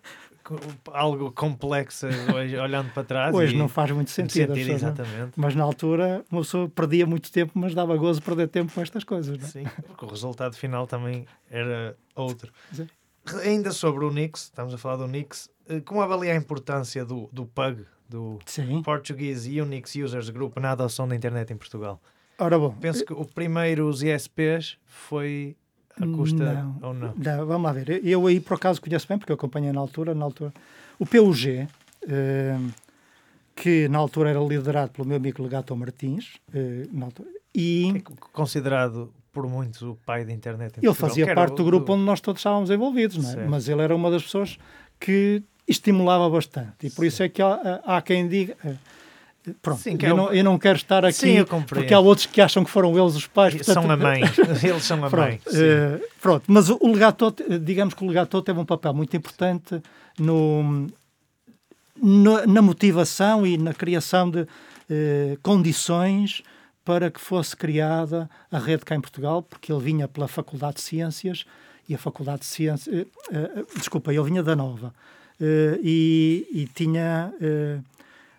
algo 0.93 1.31
complexo 1.31 2.07
hoje, 2.33 2.57
olhando 2.57 2.91
para 2.91 3.03
trás. 3.03 3.35
Hoje 3.35 3.55
não 3.55 3.67
faz 3.67 3.91
muito 3.91 4.11
sentido. 4.11 4.53
sentido 4.53 4.71
exatamente. 4.71 5.33
Mas 5.35 5.55
na 5.55 5.63
altura 5.63 6.23
uma 6.31 6.41
pessoa 6.41 6.69
perdia 6.69 7.05
muito 7.05 7.31
tempo, 7.31 7.53
mas 7.55 7.73
dava 7.73 7.95
gozo 7.97 8.21
perder 8.21 8.47
tempo 8.47 8.71
com 8.71 8.81
estas 8.81 9.03
coisas. 9.03 9.37
Não? 9.37 9.45
É? 9.45 9.49
Sim, 9.49 9.63
porque 9.85 10.05
o 10.05 10.07
resultado 10.07 10.55
final 10.55 10.87
também 10.87 11.25
era 11.49 11.97
outro. 12.15 12.51
Sim. 12.71 12.87
Ainda 13.43 13.71
sobre 13.71 14.05
o 14.05 14.11
Nix, 14.11 14.43
estamos 14.43 14.73
a 14.73 14.77
falar 14.77 14.95
do 14.95 15.07
Nix, 15.07 15.49
eh, 15.67 15.81
como 15.81 16.01
avalia 16.01 16.31
a 16.31 16.35
importância 16.35 17.03
do, 17.03 17.29
do 17.33 17.45
PUG, 17.45 17.85
do 18.09 18.39
Sim. 18.45 18.81
Portuguese 18.83 19.59
Unix 19.59 19.95
Users 19.95 20.29
Group, 20.29 20.57
na 20.57 20.71
adoção 20.71 21.07
da 21.07 21.15
internet 21.15 21.51
em 21.51 21.57
Portugal? 21.57 22.01
Ora 22.39 22.57
bom. 22.57 22.73
Penso 22.79 23.05
que 23.05 23.13
o 23.13 23.25
primeiro 23.25 23.87
os 23.87 24.03
ISPs 24.03 24.77
foi 24.85 25.55
a 25.99 26.05
custa 26.05 26.53
não, 26.53 26.79
ou 26.81 26.93
não? 26.93 27.13
não? 27.15 27.45
Vamos 27.45 27.63
lá 27.63 27.71
ver. 27.73 28.05
Eu 28.05 28.27
aí, 28.27 28.39
por 28.39 28.55
acaso, 28.55 28.81
conheço 28.81 29.07
bem, 29.07 29.17
porque 29.17 29.31
eu 29.31 29.35
acompanhei 29.35 29.71
na 29.71 29.79
altura. 29.79 30.13
Na 30.13 30.25
altura 30.25 30.53
o 30.99 31.05
PUG, 31.05 31.67
eh, 32.07 32.57
que 33.55 33.87
na 33.87 33.97
altura 33.97 34.29
era 34.29 34.39
liderado 34.39 34.91
pelo 34.91 35.07
meu 35.07 35.17
amigo 35.17 35.41
Legato 35.41 35.75
Martins, 35.75 36.37
eh, 36.53 36.87
na 36.91 37.05
altura, 37.05 37.29
e... 37.53 37.91
É 37.95 38.01
considerado 38.31 39.11
por 39.31 39.47
muitos 39.47 39.81
o 39.83 39.95
pai 40.05 40.25
da 40.25 40.31
internet 40.31 40.77
Ele 40.77 40.85
Portugal, 40.87 41.09
fazia 41.09 41.35
parte 41.35 41.55
do 41.55 41.63
grupo 41.63 41.85
do... 41.85 41.93
onde 41.93 42.03
nós 42.03 42.21
todos 42.21 42.39
estávamos 42.39 42.69
envolvidos, 42.69 43.17
não 43.17 43.41
é? 43.41 43.47
mas 43.47 43.67
ele 43.67 43.81
era 43.81 43.95
uma 43.95 44.09
das 44.09 44.23
pessoas 44.23 44.57
que 44.99 45.43
estimulava 45.67 46.29
bastante. 46.29 46.87
E 46.87 46.89
por 46.89 47.05
isso 47.05 47.21
é 47.23 47.29
que 47.29 47.41
há, 47.41 47.81
há 47.85 48.01
quem 48.01 48.27
diga 48.27 48.55
Pronto, 49.61 49.81
Sim, 49.81 49.97
eu, 50.01 50.07
é 50.07 50.13
não, 50.13 50.33
eu, 50.33 50.43
não, 50.43 50.59
quero 50.59 50.77
estar 50.77 51.05
aqui 51.05 51.17
Sim, 51.17 51.45
porque 51.67 51.93
há 51.93 51.99
outros 51.99 52.25
que 52.25 52.41
acham 52.41 52.63
que 52.63 52.69
foram 52.69 52.97
eles 52.97 53.15
os 53.15 53.27
pais. 53.27 53.55
Portanto... 53.55 53.73
São 53.73 53.89
a 53.89 53.95
mãe, 53.95 54.21
eles 54.63 54.83
são 54.83 55.03
a 55.03 55.09
pronto, 55.09 55.25
mãe. 55.25 55.41
Uh, 55.47 56.01
pronto, 56.21 56.43
mas 56.47 56.69
o, 56.69 56.79
legato, 56.83 57.33
digamos 57.61 57.93
que 57.93 58.03
o 58.03 58.07
legato 58.07 58.41
teve 58.41 58.59
um 58.59 58.65
papel 58.65 58.93
muito 58.93 59.15
importante 59.15 59.81
no, 60.19 60.87
no, 61.95 62.45
na 62.45 62.61
motivação 62.61 63.47
e 63.47 63.57
na 63.57 63.73
criação 63.73 64.29
de 64.29 64.41
uh, 64.41 64.47
condições 65.41 66.43
para 66.83 67.09
que 67.09 67.19
fosse 67.19 67.55
criada 67.55 68.29
a 68.51 68.59
rede 68.59 68.83
cá 68.83 68.95
em 68.95 69.01
Portugal, 69.01 69.41
porque 69.41 69.71
ele 69.71 69.81
vinha 69.81 70.07
pela 70.07 70.27
Faculdade 70.27 70.75
de 70.75 70.81
Ciências 70.81 71.45
e 71.87 71.95
a 71.95 71.97
Faculdade 71.97 72.41
de 72.41 72.47
Ciências, 72.47 73.05
uh, 73.05 73.77
desculpa, 73.77 74.13
ele 74.13 74.23
vinha 74.23 74.43
da 74.43 74.55
Nova 74.55 74.93
e, 75.39 76.47
e, 76.51 76.67
tinha 76.73 77.33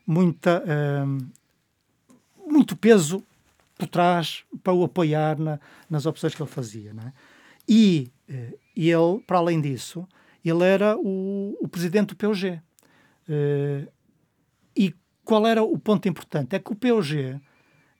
muita, 0.06 0.62
uh, 0.64 2.50
muito 2.50 2.74
peso 2.76 3.22
por 3.76 3.86
trás 3.86 4.44
para 4.62 4.72
o 4.72 4.82
apoiar 4.82 5.38
na, 5.38 5.60
nas 5.88 6.06
opções 6.06 6.34
que 6.34 6.42
ele 6.42 6.50
fazia. 6.50 6.92
É? 7.06 7.12
E 7.68 8.10
ele, 8.74 9.20
para 9.26 9.38
além 9.38 9.60
disso, 9.60 10.08
ele 10.44 10.64
era 10.64 10.96
o, 10.96 11.56
o 11.60 11.68
presidente 11.68 12.14
do 12.14 12.32
eh, 13.28 13.86
e 14.74 14.94
qual 15.24 15.46
era 15.46 15.62
o 15.62 15.78
ponto 15.78 16.08
importante? 16.08 16.56
É 16.56 16.58
que 16.58 16.72
o 16.72 16.74
PUG 16.74 17.38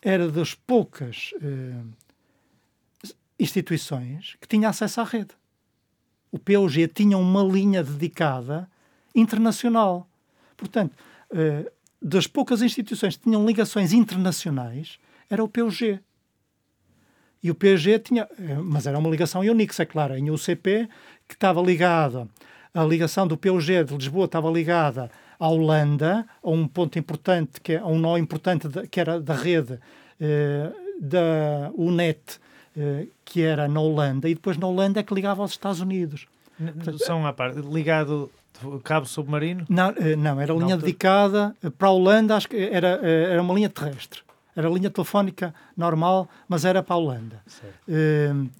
era 0.01 0.31
das 0.31 0.55
poucas 0.55 1.35
instituições 3.39 4.37
que 4.41 4.49
tinha 4.49 4.69
acesso 4.69 5.01
à 5.01 5.05
rede. 5.05 5.35
O 6.31 6.39
PUG 6.39 6.89
tinha 6.89 7.19
uma 7.19 7.43
linha 7.43 7.83
dedicada 7.83 8.69
internacional. 9.15 10.09
Portanto, 10.57 10.95
uh, 11.33 11.71
das 12.01 12.27
poucas 12.27 12.63
instituições 12.63 13.17
que 13.17 13.25
tinham 13.25 13.45
ligações 13.45 13.93
internacionais 13.93 14.99
era 15.29 15.43
o 15.43 15.49
PUG. 15.49 16.01
E 17.43 17.51
o 17.51 17.55
PG 17.55 17.99
tinha, 18.01 18.29
eh, 18.39 18.55
mas 18.63 18.87
era 18.87 18.99
uma 18.99 19.09
ligação 19.09 19.43
Unix, 19.43 19.79
é 19.79 19.85
claro, 19.85 20.17
em 20.17 20.31
UCP, 20.31 20.89
que 21.29 21.35
estava 21.35 21.61
ligada, 21.61 22.27
a 22.75 22.85
ligação 22.85 23.27
do 23.27 23.37
PUG 23.37 23.85
de 23.85 23.95
Lisboa 23.95 24.25
estava 24.25 24.51
ligada 24.51 25.11
à 25.39 25.49
Holanda, 25.49 26.27
a 26.43 26.51
um 26.51 26.67
ponto 26.67 26.99
importante, 26.99 27.61
que 27.61 27.75
é, 27.75 27.79
a 27.79 27.87
um 27.87 27.99
nó 27.99 28.17
importante 28.19 28.69
de, 28.69 28.87
que 28.89 29.01
era 29.01 29.21
da 29.21 29.35
rede 29.35 29.79
eh, 30.21 30.73
da 31.01 31.71
UNET, 31.75 32.41
eh, 32.77 33.07
que 33.25 33.43
era 33.43 33.69
na 33.69 33.81
Holanda, 33.81 34.29
e 34.29 34.35
depois 34.35 34.57
na 34.57 34.67
Holanda 34.67 35.01
é 35.01 35.03
que 35.03 35.15
ligava 35.15 35.43
aos 35.43 35.53
Estados 35.53 35.81
Unidos. 35.81 36.27
São 36.99 37.25
à 37.25 37.33
parte, 37.33 37.61
ligado 37.61 38.31
cabo 38.83 39.07
submarino? 39.07 39.65
Não, 39.69 39.91
eh, 39.91 40.17
não 40.17 40.41
era 40.41 40.53
linha 40.55 40.77
dedicada 40.77 41.55
para 41.77 41.89
a 41.89 41.91
Holanda, 41.91 42.37
acho 42.37 42.49
que 42.49 42.57
era, 42.57 43.01
eh, 43.03 43.33
era 43.33 43.43
uma 43.43 43.55
linha 43.55 43.69
terrestre. 43.69 44.21
Era 44.55 44.69
linha 44.69 44.91
telefónica 44.91 45.55
normal, 45.77 46.29
mas 46.49 46.65
era 46.65 46.83
para 46.83 46.97
a 46.97 46.99
Holanda. 46.99 47.43
Uh, 47.87 48.51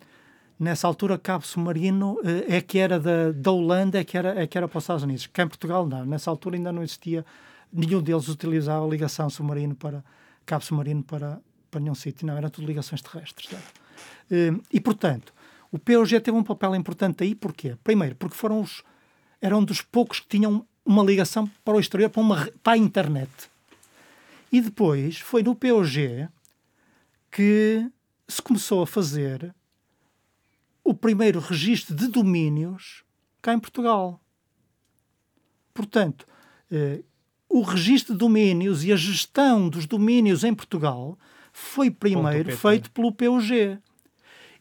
nessa 0.57 0.87
altura, 0.87 1.19
cabo 1.19 1.45
submarino 1.45 2.13
uh, 2.21 2.45
é 2.47 2.61
que 2.61 2.79
era 2.79 3.01
da, 3.01 3.33
da 3.33 3.51
Holanda, 3.51 3.99
é 3.99 4.05
que 4.05 4.17
era, 4.17 4.41
é 4.41 4.47
que 4.47 4.57
era 4.57 4.69
para 4.69 4.79
os 4.79 4.85
Estados 4.85 5.03
Unidos. 5.03 5.27
Cá 5.27 5.43
em 5.43 5.49
Portugal, 5.49 5.87
não. 5.89 6.07
Nessa 6.07 6.31
altura 6.31 6.55
ainda 6.55 6.71
não 6.71 6.85
existia, 6.85 7.27
nenhum 7.73 8.01
deles 8.01 8.29
utilizava 8.29 8.87
ligação 8.87 9.29
submarino 9.29 9.75
para 9.75 10.05
cabo 10.47 10.65
submarino 10.65 11.03
para, 11.03 11.41
para 11.71 11.81
nenhum 11.81 11.95
sítio. 11.95 12.27
Não, 12.27 12.37
eram 12.37 12.49
tudo 12.49 12.67
ligações 12.67 13.03
terrestres. 13.03 13.51
Uh, 13.53 14.63
e, 14.73 14.81
portanto, 14.81 15.35
o 15.71 15.79
POG 15.79 16.21
teve 16.21 16.37
um 16.37 16.43
papel 16.43 16.75
importante 16.75 17.23
aí, 17.23 17.35
porquê? 17.35 17.77
Primeiro, 17.85 18.17
porque 18.17 18.35
foram 18.35 18.61
os, 18.61 18.83
eram 19.41 19.65
dos 19.65 19.81
poucos 19.81 20.21
que 20.21 20.29
tinham 20.29 20.67
uma 20.85 21.03
ligação 21.03 21.51
para 21.65 21.77
o 21.77 21.81
exterior, 21.81 22.11
para, 22.11 22.23
uma, 22.23 22.51
para 22.63 22.73
a 22.73 22.79
internet. 22.79 23.31
E 24.51 24.61
depois 24.61 25.19
foi 25.19 25.43
no 25.43 25.55
POG 25.55 26.29
que 27.31 27.87
se 28.27 28.41
começou 28.41 28.83
a 28.83 28.87
fazer 28.87 29.55
o 30.83 30.95
primeiro 30.95 31.39
registro 31.41 31.95
de 31.95 32.09
domínios 32.09 33.05
cá 33.43 33.53
em 33.53 33.59
Portugal. 33.59 34.21
Portanto, 35.75 36.27
eh, 36.71 37.03
o 37.49 37.61
registro 37.61 38.15
de 38.15 38.19
domínios 38.19 38.85
e 38.85 38.93
a 38.93 38.97
gestão 38.97 39.69
dos 39.69 39.87
domínios 39.87 40.45
em 40.45 40.55
Portugal 40.55 41.19
foi 41.53 41.91
primeiro 41.91 42.57
feito 42.57 42.91
pelo 42.91 43.13
POG. 43.13 43.79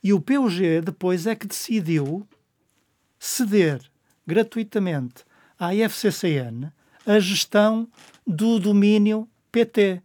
E 0.04 0.13
o 0.13 0.22
POG 0.22 0.82
depois 0.82 1.26
é 1.26 1.36
que 1.36 1.48
decidiu 1.48 2.28
ceder 3.20 3.82
gratuitamente 4.28 5.24
à 5.58 5.74
FCCN 5.74 6.72
a 7.06 7.20
gestão 7.20 7.88
do 8.26 8.60
domínio 8.60 9.28
PT. 9.52 10.02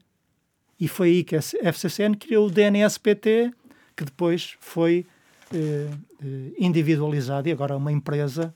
E 0.78 0.86
foi 0.86 1.08
aí 1.08 1.24
que 1.24 1.36
a 1.36 1.40
FCCN 1.40 2.16
criou 2.16 2.46
o 2.46 2.50
DNS-PT, 2.50 3.52
que 3.96 4.04
depois 4.04 4.56
foi 4.60 5.04
eh, 5.52 5.90
eh, 6.24 6.52
individualizado 6.58 7.48
e 7.48 7.52
agora 7.52 7.74
é 7.74 7.76
uma 7.76 7.92
empresa 7.92 8.54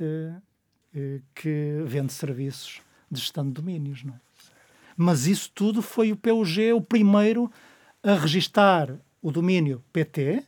eh, 0.00 0.32
eh, 0.94 1.20
que 1.34 1.82
vende 1.84 2.12
serviços 2.12 2.80
de 3.10 3.20
gestão 3.20 3.44
de 3.46 3.52
domínios. 3.52 4.02
Não 4.02 4.14
é? 4.14 4.20
Mas 4.96 5.26
isso 5.26 5.50
tudo 5.54 5.82
foi 5.82 6.10
o 6.10 6.16
PUG 6.16 6.72
o 6.72 6.80
primeiro 6.80 7.50
a 8.02 8.14
registar 8.14 8.94
o 9.22 9.30
domínio 9.30 9.82
PT 9.92 10.42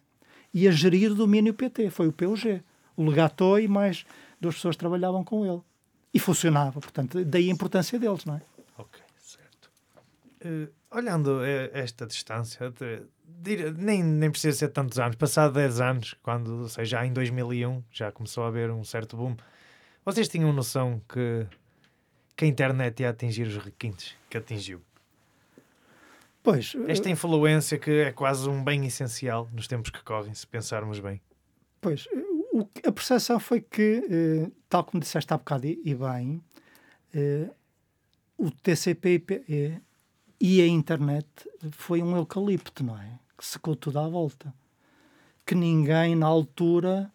e 0.53 0.67
a 0.67 0.71
gerir 0.71 1.13
o 1.13 1.15
domínio 1.15 1.53
PT. 1.53 1.91
Foi 1.91 2.09
o 2.09 2.13
PUG. 2.13 2.63
O 2.97 3.05
Legato 3.05 3.59
e 3.59 3.69
mais 3.69 4.07
duas 4.41 4.55
pessoas 4.57 4.77
trabalhavam 4.77 5.25
com 5.25 5.45
ele. 5.45 5.63
E 6.13 6.19
funcionava, 6.19 6.81
portanto, 6.81 7.25
daí 7.25 7.51
a 7.51 7.53
importância 7.53 7.99
deles, 7.99 8.25
não 8.25 8.37
é? 8.37 8.43
Ok, 8.79 9.03
certo. 9.19 9.71
Uh, 10.45 10.73
olhando 10.91 11.45
esta 11.73 12.07
distância, 12.07 12.73
nem, 13.77 14.03
nem 14.03 14.31
precisa 14.31 14.57
ser 14.57 14.69
tantos 14.69 14.99
anos, 14.99 15.17
passado 15.17 15.53
10 15.55 15.81
anos, 15.81 16.15
quando, 16.23 16.63
ou 16.63 16.69
seja, 16.69 16.99
já 16.99 17.07
em 17.07 17.13
2001 17.13 17.83
já 17.91 18.11
começou 18.11 18.45
a 18.45 18.49
haver 18.49 18.71
um 18.71 18.83
certo 18.83 19.17
boom, 19.17 19.37
vocês 20.05 20.29
tinham 20.29 20.53
noção 20.53 21.03
que, 21.09 21.47
que 22.37 22.45
a 22.45 22.49
internet 22.49 23.01
ia 23.01 23.11
atingir 23.11 23.47
os 23.47 23.57
requintes 23.57 24.15
que 24.31 24.39
atingiu? 24.39 24.81
Pois. 26.43 26.77
Esta 26.87 27.11
influência 27.11 27.77
que 27.77 27.91
é 27.91 28.13
quase 28.13 28.49
um 28.49 28.63
bem 28.63 28.87
essencial 28.87 29.49
nos 29.53 29.67
tempos 29.67 29.91
que 29.91 30.03
correm, 30.05 30.33
se 30.33 30.47
pensarmos 30.47 31.01
bem. 31.01 31.21
Pois, 31.81 32.09
o, 32.57 32.69
a 32.89 32.93
percepção 32.93 33.39
foi 33.39 33.61
que, 33.61 34.03
eh, 34.11 34.51
tal 34.69 34.83
como 34.83 35.01
disseste 35.01 35.33
há 35.33 35.37
bocado 35.37 35.67
e, 35.67 35.79
e 35.85 35.95
bem, 35.95 36.43
eh, 37.13 37.51
o 38.39 38.51
TCP/IP 38.51 39.45
e 40.41 40.63
a 40.63 40.67
internet 40.67 41.27
foi 41.73 42.03
um 42.03 42.17
eucalipto, 42.17 42.83
não 42.83 42.99
é? 42.99 43.19
Que 43.37 43.45
secou 43.45 43.77
tudo 43.77 43.99
à 43.99 44.09
volta. 44.09 44.55
Que 45.45 45.55
ninguém 45.55 46.17
na 46.17 46.27
altura 46.27 47.11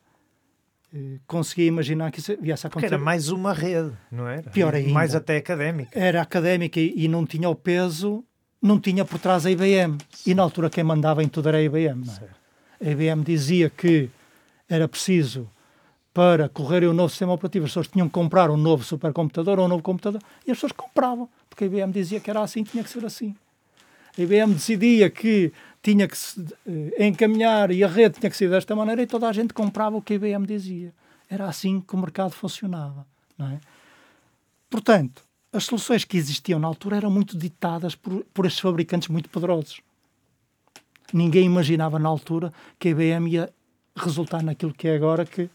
eh, 0.94 1.18
conseguia 1.26 1.66
imaginar 1.66 2.12
que 2.12 2.20
isso 2.20 2.38
viesse 2.40 2.68
a 2.68 2.70
acontecer. 2.70 2.90
Porque 2.90 2.94
era 2.94 3.04
mais 3.04 3.30
uma 3.30 3.52
rede, 3.52 3.94
não 4.12 4.28
era? 4.28 4.50
Pior 4.52 4.76
ainda. 4.76 4.92
Mais 4.92 5.16
até 5.16 5.38
académica. 5.38 5.98
Era 5.98 6.22
académica 6.22 6.80
e, 6.80 6.94
e 6.96 7.08
não 7.08 7.26
tinha 7.26 7.50
o 7.50 7.56
peso, 7.56 8.24
não 8.62 8.80
tinha 8.80 9.04
por 9.04 9.18
trás 9.18 9.44
a 9.48 9.50
IBM. 9.50 9.98
E 10.24 10.36
na 10.36 10.44
altura 10.44 10.70
quem 10.70 10.84
mandava 10.84 11.24
em 11.24 11.28
tudo 11.28 11.50
era 11.50 11.58
a 11.58 11.64
IBM, 11.64 12.04
é? 12.80 12.88
A 12.88 12.92
IBM 12.92 13.24
dizia 13.24 13.70
que 13.72 14.10
era 14.72 14.88
preciso 14.88 15.50
para 16.14 16.50
correr 16.50 16.86
o 16.86 16.94
novo 16.94 17.10
sistema 17.10 17.34
operativo, 17.34 17.66
as 17.66 17.72
pessoas 17.72 17.88
tinham 17.88 18.08
que 18.08 18.14
comprar 18.14 18.50
um 18.50 18.58
novo 18.58 18.84
supercomputador 18.84 19.60
ou 19.60 19.66
um 19.66 19.68
novo 19.68 19.84
computador 19.84 20.22
e 20.46 20.52
as 20.52 20.58
pessoas 20.58 20.72
compravam, 20.72 21.30
porque 21.50 21.66
a 21.66 21.68
IBM 21.68 21.92
dizia 21.92 22.20
que 22.20 22.30
era 22.30 22.42
assim, 22.42 22.64
tinha 22.64 22.84
que 22.84 22.90
ser 22.90 23.06
assim. 23.06 23.36
A 24.18 24.22
IBM 24.22 24.54
decidia 24.54 25.10
que 25.10 25.54
tinha 25.82 26.08
que 26.08 26.18
se 26.18 26.46
eh, 26.68 27.08
encaminhar 27.08 27.72
e 27.72 27.84
a 27.84 27.88
rede 27.88 28.20
tinha 28.20 28.30
que 28.30 28.36
ser 28.36 28.50
desta 28.50 28.76
maneira 28.76 29.02
e 29.02 29.08
toda 29.08 29.28
a 29.28 29.34
gente 29.34 29.54
comprava 29.54 29.96
o 29.96 30.02
que 30.02 30.14
a 30.14 30.16
IBM 30.18 30.46
dizia. 30.46 30.94
Era 31.30 31.48
assim 31.48 31.80
que 31.80 31.96
o 31.96 31.98
mercado 31.98 32.32
funcionava. 32.32 33.06
Não 33.38 33.48
é? 33.48 33.60
Portanto, 34.70 35.24
as 35.52 35.66
soluções 35.66 36.04
que 36.04 36.18
existiam 36.18 36.60
na 36.60 36.68
altura 36.68 36.98
eram 36.98 37.10
muito 37.10 37.38
ditadas 37.38 37.96
por, 37.96 38.26
por 38.34 38.46
estes 38.46 38.62
fabricantes 38.62 39.08
muito 39.08 39.30
poderosos. 39.30 39.82
Ninguém 41.14 41.46
imaginava 41.46 41.98
na 41.98 42.10
altura 42.10 42.54
que 42.78 42.90
a 42.90 42.92
IBM 42.92 43.30
ia 43.30 43.54
resultar 43.96 44.44
naquilo 44.44 44.74
que 44.74 44.88
é 44.88 44.96
agora 44.96 45.26
que 45.26 45.50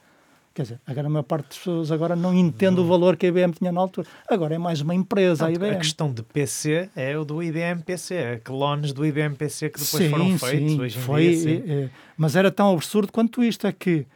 Quer 0.56 0.62
dizer, 0.62 0.80
agora 0.86 1.06
a 1.06 1.10
maior 1.10 1.22
parte 1.22 1.48
das 1.48 1.58
pessoas 1.58 1.92
agora 1.92 2.16
não 2.16 2.32
entende 2.32 2.80
o 2.80 2.86
valor 2.86 3.14
que 3.18 3.26
a 3.26 3.28
IBM 3.28 3.52
tinha 3.52 3.70
na 3.70 3.78
altura. 3.78 4.08
Agora 4.26 4.54
é 4.54 4.58
mais 4.58 4.80
uma 4.80 4.94
empresa, 4.94 5.44
a 5.44 5.52
IBM. 5.52 5.74
A 5.74 5.76
questão 5.76 6.10
de 6.10 6.22
PC 6.22 6.88
é 6.96 7.18
o 7.18 7.26
do 7.26 7.42
IBM 7.42 7.82
PC, 7.82 8.14
é 8.14 8.36
clones 8.38 8.94
do 8.94 9.04
IBM 9.04 9.36
PC 9.36 9.68
que 9.68 9.78
depois 9.78 10.02
sim, 10.02 10.08
foram 10.08 10.38
feitos 10.38 10.72
sim, 10.72 10.80
hoje 10.80 10.98
em 10.98 11.02
foi, 11.02 11.28
dia. 11.28 11.38
Sim. 11.42 11.62
É, 11.70 11.90
mas 12.16 12.36
era 12.36 12.50
tão 12.50 12.72
absurdo 12.72 13.12
quanto 13.12 13.44
isto, 13.44 13.66
é 13.66 13.72
que 13.72 14.06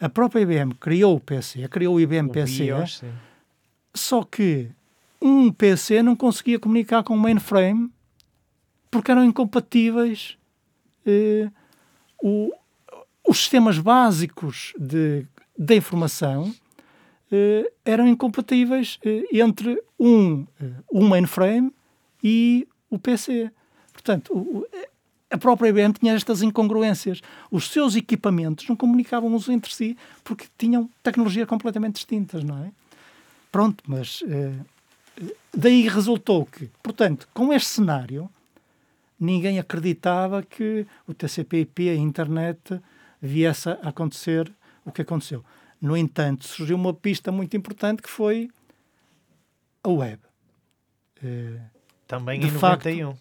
a 0.00 0.08
própria 0.08 0.40
IBM 0.40 0.74
criou 0.74 1.14
o 1.14 1.20
PC, 1.20 1.68
criou 1.68 1.94
o 1.94 2.00
IBM 2.00 2.30
o 2.30 2.32
PC, 2.32 2.64
BIOS, 2.64 3.04
só 3.94 4.24
que 4.24 4.68
um 5.22 5.52
PC 5.52 6.02
não 6.02 6.16
conseguia 6.16 6.58
comunicar 6.58 7.04
com 7.04 7.14
o 7.14 7.16
mainframe 7.16 7.92
porque 8.90 9.12
eram 9.12 9.24
incompatíveis 9.24 10.36
eh, 11.06 11.48
o, 12.20 12.52
os 13.26 13.38
sistemas 13.38 13.78
básicos 13.78 14.72
de, 14.78 15.26
de 15.58 15.76
informação 15.76 16.54
eh, 17.30 17.72
eram 17.84 18.06
incompatíveis 18.06 18.98
eh, 19.04 19.24
entre 19.32 19.82
um, 19.98 20.46
eh, 20.60 20.70
um 20.92 21.08
mainframe 21.08 21.72
e 22.22 22.68
o 22.88 22.98
PC. 22.98 23.50
Portanto, 23.92 24.32
o, 24.32 24.66
a 25.28 25.36
própria 25.36 25.70
IBM 25.70 25.92
tinha 25.92 26.14
estas 26.14 26.40
incongruências. 26.40 27.20
Os 27.50 27.68
seus 27.68 27.96
equipamentos 27.96 28.68
não 28.68 28.76
comunicavam 28.76 29.34
uns 29.34 29.48
entre 29.48 29.74
si 29.74 29.96
porque 30.22 30.46
tinham 30.56 30.88
tecnologias 31.02 31.48
completamente 31.48 31.94
distintas, 31.94 32.44
não 32.44 32.62
é? 32.62 32.70
Pronto, 33.50 33.82
mas 33.88 34.22
daí 35.52 35.88
resultou 35.88 36.44
que, 36.44 36.68
portanto, 36.82 37.26
com 37.32 37.52
este 37.52 37.70
cenário, 37.70 38.28
ninguém 39.18 39.58
acreditava 39.58 40.42
que 40.42 40.86
o 41.08 41.14
TCP/IP, 41.14 41.88
a 41.88 41.94
internet, 41.94 42.78
viesse 43.26 43.68
a 43.68 43.72
acontecer 43.88 44.52
o 44.84 44.92
que 44.92 45.02
aconteceu. 45.02 45.44
No 45.80 45.96
entanto, 45.96 46.46
surgiu 46.46 46.76
uma 46.76 46.94
pista 46.94 47.30
muito 47.30 47.56
importante 47.56 48.02
que 48.02 48.08
foi 48.08 48.48
a 49.82 49.88
web. 49.88 50.20
Uh, 51.22 51.60
Também 52.06 52.42
em 52.42 52.50
facto, 52.50 52.86
91, 52.86 53.14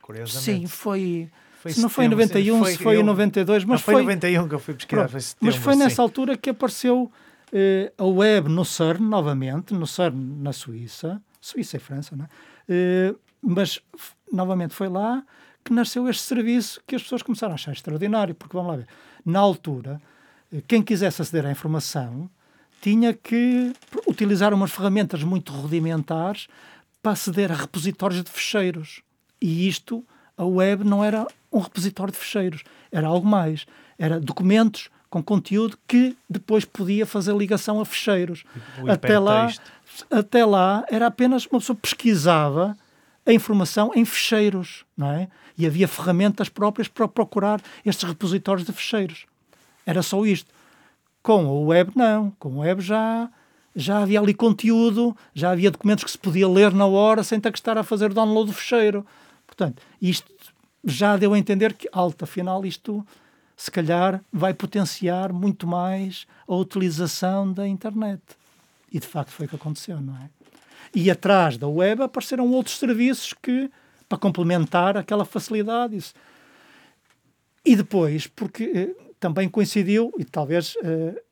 curiosamente. 0.00 0.44
Sim, 0.44 0.66
foi... 0.66 1.30
foi 1.60 1.72
se 1.72 1.80
não 1.80 1.88
foi 1.88 2.04
em 2.04 2.08
91, 2.08 2.58
foi, 2.58 2.72
se 2.72 2.78
foi 2.78 2.96
eu, 2.96 3.00
em 3.00 3.04
92, 3.04 3.64
mas 3.64 3.80
não, 3.80 3.84
foi... 3.84 3.94
foi 3.94 4.02
em 4.02 4.06
91 4.06 4.48
que 4.48 4.54
eu 4.54 4.58
fui 4.58 4.74
pesquisar. 4.74 5.08
Foi 5.08 5.20
setembro, 5.20 5.46
mas 5.46 5.56
foi 5.56 5.72
sim. 5.74 5.78
nessa 5.80 6.02
altura 6.02 6.36
que 6.36 6.50
apareceu 6.50 7.10
uh, 7.52 8.02
a 8.02 8.06
web 8.06 8.48
no 8.48 8.64
CERN, 8.64 9.00
novamente, 9.00 9.74
no 9.74 9.86
CERN 9.86 10.16
na 10.40 10.52
Suíça. 10.52 11.20
Suíça 11.40 11.76
e 11.76 11.80
França, 11.80 12.16
não 12.16 12.24
é? 12.24 13.12
Uh, 13.12 13.18
mas, 13.40 13.80
novamente, 14.32 14.74
foi 14.74 14.88
lá 14.88 15.24
que 15.66 15.72
nasceu 15.72 16.08
este 16.08 16.22
serviço 16.22 16.80
que 16.86 16.94
as 16.94 17.02
pessoas 17.02 17.22
começaram 17.22 17.52
a 17.52 17.56
achar 17.56 17.72
extraordinário, 17.72 18.34
porque 18.34 18.56
vamos 18.56 18.70
lá 18.70 18.76
ver, 18.76 18.86
na 19.24 19.40
altura, 19.40 20.00
quem 20.68 20.80
quisesse 20.80 21.20
aceder 21.20 21.44
à 21.44 21.50
informação 21.50 22.30
tinha 22.80 23.12
que 23.12 23.72
utilizar 24.06 24.54
umas 24.54 24.70
ferramentas 24.70 25.24
muito 25.24 25.52
rudimentares 25.52 26.46
para 27.02 27.12
aceder 27.12 27.50
a 27.50 27.56
repositórios 27.56 28.22
de 28.22 28.30
fecheiros. 28.30 29.02
E 29.40 29.66
isto 29.66 30.04
a 30.36 30.44
web 30.44 30.84
não 30.84 31.02
era 31.02 31.26
um 31.52 31.58
repositório 31.58 32.12
de 32.12 32.18
fecheiros, 32.18 32.62
era 32.92 33.08
algo 33.08 33.26
mais. 33.26 33.66
Era 33.98 34.20
documentos 34.20 34.88
com 35.10 35.22
conteúdo 35.22 35.76
que 35.88 36.16
depois 36.30 36.64
podia 36.64 37.06
fazer 37.06 37.34
ligação 37.34 37.80
a 37.80 37.84
fecheiros. 37.84 38.44
Até 38.88 39.18
lá, 39.18 39.52
até 40.10 40.44
lá 40.44 40.84
era 40.88 41.06
apenas 41.06 41.46
uma 41.46 41.58
pessoa 41.58 41.76
pesquisava 41.76 42.76
a 43.26 43.32
informação 43.32 43.92
em 43.94 44.04
fecheiros, 44.04 44.84
não 44.96 45.10
é? 45.10 45.28
E 45.58 45.66
havia 45.66 45.88
ferramentas 45.88 46.48
próprias 46.48 46.86
para 46.86 47.08
procurar 47.08 47.60
estes 47.84 48.08
repositórios 48.08 48.66
de 48.66 48.72
fecheiros. 48.72 49.26
Era 49.84 50.02
só 50.02 50.24
isto. 50.24 50.50
Com 51.22 51.46
a 51.48 51.60
web, 51.66 51.92
não. 51.96 52.30
Com 52.38 52.60
a 52.62 52.66
web 52.66 52.80
já, 52.80 53.28
já 53.74 53.98
havia 54.02 54.20
ali 54.20 54.32
conteúdo, 54.32 55.16
já 55.34 55.50
havia 55.50 55.70
documentos 55.70 56.04
que 56.04 56.10
se 56.10 56.18
podia 56.18 56.48
ler 56.48 56.72
na 56.72 56.86
hora 56.86 57.24
sem 57.24 57.40
ter 57.40 57.50
que 57.50 57.58
estar 57.58 57.76
a 57.76 57.82
fazer 57.82 58.12
download 58.12 58.50
do 58.50 58.56
fecheiro. 58.56 59.04
Portanto, 59.46 59.82
isto 60.00 60.30
já 60.84 61.16
deu 61.16 61.34
a 61.34 61.38
entender 61.38 61.74
que, 61.74 61.88
alto, 61.90 62.22
afinal, 62.22 62.64
isto 62.64 63.04
se 63.56 63.70
calhar 63.70 64.22
vai 64.32 64.54
potenciar 64.54 65.32
muito 65.32 65.66
mais 65.66 66.26
a 66.46 66.54
utilização 66.54 67.52
da 67.52 67.66
internet. 67.66 68.22
E 68.92 69.00
de 69.00 69.06
facto 69.06 69.30
foi 69.30 69.46
o 69.46 69.48
que 69.48 69.56
aconteceu, 69.56 70.00
não 70.00 70.14
é? 70.16 70.35
E 70.94 71.10
atrás 71.10 71.56
da 71.56 71.68
web 71.68 72.02
apareceram 72.02 72.50
outros 72.50 72.78
serviços 72.78 73.32
que, 73.32 73.70
para 74.08 74.18
complementar 74.18 74.96
aquela 74.96 75.24
facilidade. 75.24 75.96
Isso. 75.96 76.14
E 77.64 77.74
depois, 77.74 78.26
porque 78.26 78.64
eh, 78.64 79.12
também 79.18 79.48
coincidiu, 79.48 80.12
e 80.18 80.24
talvez 80.24 80.74
eh, 80.82 81.22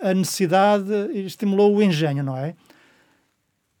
a 0.00 0.14
necessidade 0.14 0.92
estimulou 1.12 1.76
o 1.76 1.82
engenho, 1.82 2.22
não 2.22 2.36
é? 2.36 2.54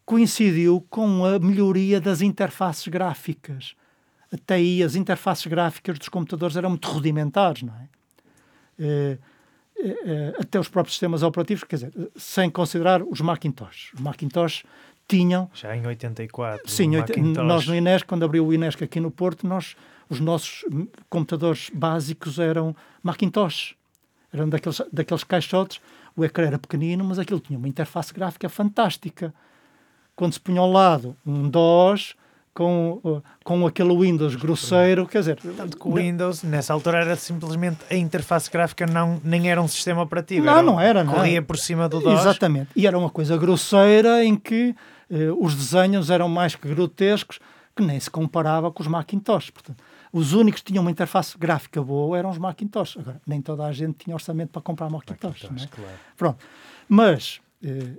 Coincidiu 0.04 0.84
com 0.90 1.24
a 1.24 1.38
melhoria 1.38 2.00
das 2.00 2.20
interfaces 2.20 2.86
gráficas 2.88 3.74
até 4.32 4.54
aí 4.54 4.82
as 4.82 4.94
interfaces 4.94 5.46
gráficas 5.46 5.98
dos 5.98 6.08
computadores 6.08 6.56
eram 6.56 6.70
muito 6.70 6.88
rudimentares, 6.88 7.62
não 7.62 7.74
é? 7.74 7.88
Eh, 8.78 9.18
até 10.38 10.58
os 10.58 10.68
próprios 10.68 10.94
sistemas 10.94 11.22
operativos, 11.22 11.64
quer 11.64 11.76
dizer, 11.76 11.92
sem 12.16 12.50
considerar 12.50 13.02
os 13.02 13.20
Macintosh. 13.20 13.92
Os 13.94 14.00
Macintosh 14.00 14.64
tinham... 15.06 15.50
Já 15.54 15.76
em 15.76 15.86
84. 15.86 16.68
Sim, 16.68 16.92
nós 17.44 17.66
no 17.66 17.74
Inesc, 17.74 18.06
quando 18.06 18.24
abriu 18.24 18.46
o 18.46 18.52
Inesc 18.52 18.82
aqui 18.82 19.00
no 19.00 19.10
Porto, 19.10 19.46
nós, 19.46 19.76
os 20.08 20.20
nossos 20.20 20.64
computadores 21.08 21.70
básicos 21.72 22.38
eram 22.38 22.74
Macintosh. 23.02 23.74
Eram 24.32 24.48
daqueles, 24.48 24.82
daqueles 24.92 25.24
caixotes. 25.24 25.80
O 26.16 26.24
ecrã 26.24 26.46
era 26.46 26.58
pequenino, 26.58 27.04
mas 27.04 27.18
aquilo 27.18 27.40
tinha 27.40 27.58
uma 27.58 27.68
interface 27.68 28.12
gráfica 28.12 28.48
fantástica. 28.48 29.32
Quando 30.14 30.32
se 30.32 30.40
punha 30.40 30.60
ao 30.60 30.70
lado 30.70 31.16
um 31.24 31.48
DOS 31.48 32.16
com, 32.56 33.22
com 33.44 33.66
aquele 33.66 33.94
Windows 33.94 34.34
grosseiro, 34.34 35.06
quer 35.06 35.18
dizer... 35.18 35.38
Tanto 35.54 35.76
que 35.76 35.86
o 35.86 35.92
Windows, 35.92 36.42
nessa 36.42 36.72
altura, 36.72 37.02
era 37.02 37.14
simplesmente 37.14 37.80
a 37.90 37.94
interface 37.94 38.50
gráfica, 38.50 38.86
não, 38.86 39.20
nem 39.22 39.50
era 39.50 39.60
um 39.60 39.68
sistema 39.68 40.00
operativo. 40.00 40.46
Não, 40.46 40.54
era, 40.54 40.62
não 40.62 40.80
era. 40.80 41.04
Não 41.04 41.12
corria 41.12 41.42
por 41.42 41.58
cima 41.58 41.86
do 41.86 42.00
DOS. 42.00 42.20
Exatamente. 42.20 42.70
E 42.74 42.86
era 42.86 42.98
uma 42.98 43.10
coisa 43.10 43.36
grosseira 43.36 44.24
em 44.24 44.34
que 44.34 44.74
eh, 45.10 45.30
os 45.38 45.54
desenhos 45.54 46.08
eram 46.08 46.30
mais 46.30 46.56
que 46.56 46.66
grotescos, 46.66 47.38
que 47.76 47.82
nem 47.82 48.00
se 48.00 48.10
comparava 48.10 48.72
com 48.72 48.82
os 48.82 48.88
Macintosh. 48.88 49.50
Portanto, 49.50 49.84
os 50.10 50.32
únicos 50.32 50.62
que 50.62 50.72
tinham 50.72 50.82
uma 50.82 50.90
interface 50.90 51.36
gráfica 51.36 51.82
boa 51.82 52.16
eram 52.16 52.30
os 52.30 52.38
Macintosh. 52.38 52.96
Agora, 52.96 53.20
nem 53.26 53.42
toda 53.42 53.66
a 53.66 53.72
gente 53.72 53.98
tinha 53.98 54.16
orçamento 54.16 54.48
para 54.48 54.62
comprar 54.62 54.88
Macintosh. 54.88 55.42
Macintosh 55.42 55.64
é? 55.64 55.68
claro. 55.68 55.98
Pronto. 56.16 56.44
Mas, 56.88 57.38
eh, 57.62 57.98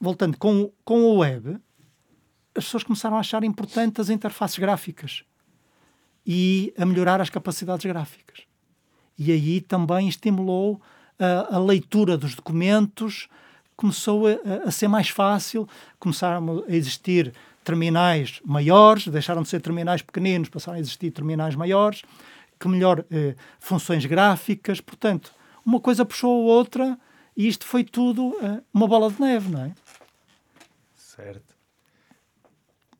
voltando 0.00 0.36
com, 0.36 0.72
com 0.84 1.02
o 1.02 1.18
web, 1.18 1.56
as 2.54 2.64
pessoas 2.64 2.82
começaram 2.82 3.16
a 3.16 3.20
achar 3.20 3.44
importantes 3.44 4.00
as 4.00 4.10
interfaces 4.10 4.58
gráficas 4.58 5.24
e 6.26 6.72
a 6.78 6.84
melhorar 6.84 7.20
as 7.20 7.30
capacidades 7.30 7.84
gráficas. 7.84 8.42
E 9.18 9.32
aí 9.32 9.60
também 9.60 10.08
estimulou 10.08 10.80
a, 11.18 11.56
a 11.56 11.58
leitura 11.58 12.16
dos 12.16 12.34
documentos, 12.34 13.28
começou 13.76 14.26
a, 14.26 14.68
a, 14.68 14.70
ser 14.70 14.88
mais 14.88 15.08
fácil, 15.08 15.68
começaram 15.98 16.64
a 16.68 16.72
existir 16.74 17.32
terminais 17.64 18.40
maiores, 18.44 19.06
deixaram 19.08 19.42
de 19.42 19.48
ser 19.48 19.60
terminais 19.60 20.02
pequeninos, 20.02 20.48
passaram 20.48 20.76
a 20.76 20.80
existir 20.80 21.10
terminais 21.10 21.54
maiores, 21.54 22.02
que 22.58 22.68
melhor 22.68 23.04
eh, 23.10 23.34
funções 23.58 24.04
gráficas, 24.06 24.80
portanto, 24.80 25.32
uma 25.64 25.80
coisa 25.80 26.04
puxou 26.04 26.50
a 26.50 26.54
outra 26.54 26.98
e 27.36 27.48
isto 27.48 27.64
foi 27.64 27.84
tudo 27.84 28.36
eh, 28.42 28.60
uma 28.72 28.86
bola 28.86 29.10
de 29.10 29.20
neve, 29.20 29.50
não 29.50 29.64
é? 29.64 29.72
Certo. 30.94 31.51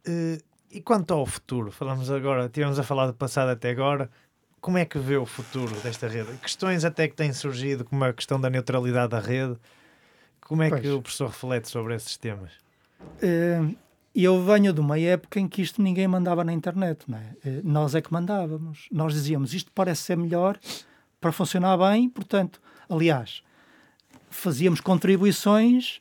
Uh, 0.06 0.42
e 0.70 0.80
quanto 0.80 1.12
ao 1.12 1.26
futuro, 1.26 1.70
falamos 1.70 2.10
agora, 2.10 2.48
tivemos 2.48 2.78
a 2.78 2.82
falar 2.82 3.06
do 3.06 3.14
passado 3.14 3.50
até 3.50 3.70
agora, 3.70 4.10
como 4.60 4.78
é 4.78 4.84
que 4.84 4.98
vê 4.98 5.16
o 5.16 5.26
futuro 5.26 5.74
desta 5.80 6.08
rede? 6.08 6.32
Questões 6.38 6.84
até 6.84 7.08
que 7.08 7.14
têm 7.14 7.32
surgido, 7.32 7.84
como 7.84 8.04
a 8.04 8.12
questão 8.12 8.40
da 8.40 8.48
neutralidade 8.48 9.10
da 9.10 9.20
rede, 9.20 9.56
como 10.40 10.62
é 10.62 10.70
pois. 10.70 10.80
que 10.80 10.88
o 10.88 11.02
professor 11.02 11.26
reflete 11.28 11.68
sobre 11.68 11.94
esses 11.94 12.16
temas? 12.16 12.52
Uh, 13.00 13.76
eu 14.14 14.42
venho 14.44 14.72
de 14.72 14.80
uma 14.80 14.98
época 14.98 15.40
em 15.40 15.48
que 15.48 15.60
isto 15.60 15.82
ninguém 15.82 16.06
mandava 16.06 16.44
na 16.44 16.52
internet, 16.52 17.04
não 17.08 17.18
é? 17.18 17.34
Uh, 17.44 17.60
nós 17.64 17.94
é 17.94 18.00
que 18.00 18.12
mandávamos. 18.12 18.86
Nós 18.90 19.12
dizíamos 19.12 19.52
isto 19.52 19.70
parece 19.74 20.02
ser 20.02 20.16
melhor 20.16 20.58
para 21.20 21.32
funcionar 21.32 21.76
bem, 21.76 22.08
portanto, 22.08 22.60
aliás, 22.88 23.42
fazíamos 24.30 24.80
contribuições 24.80 26.00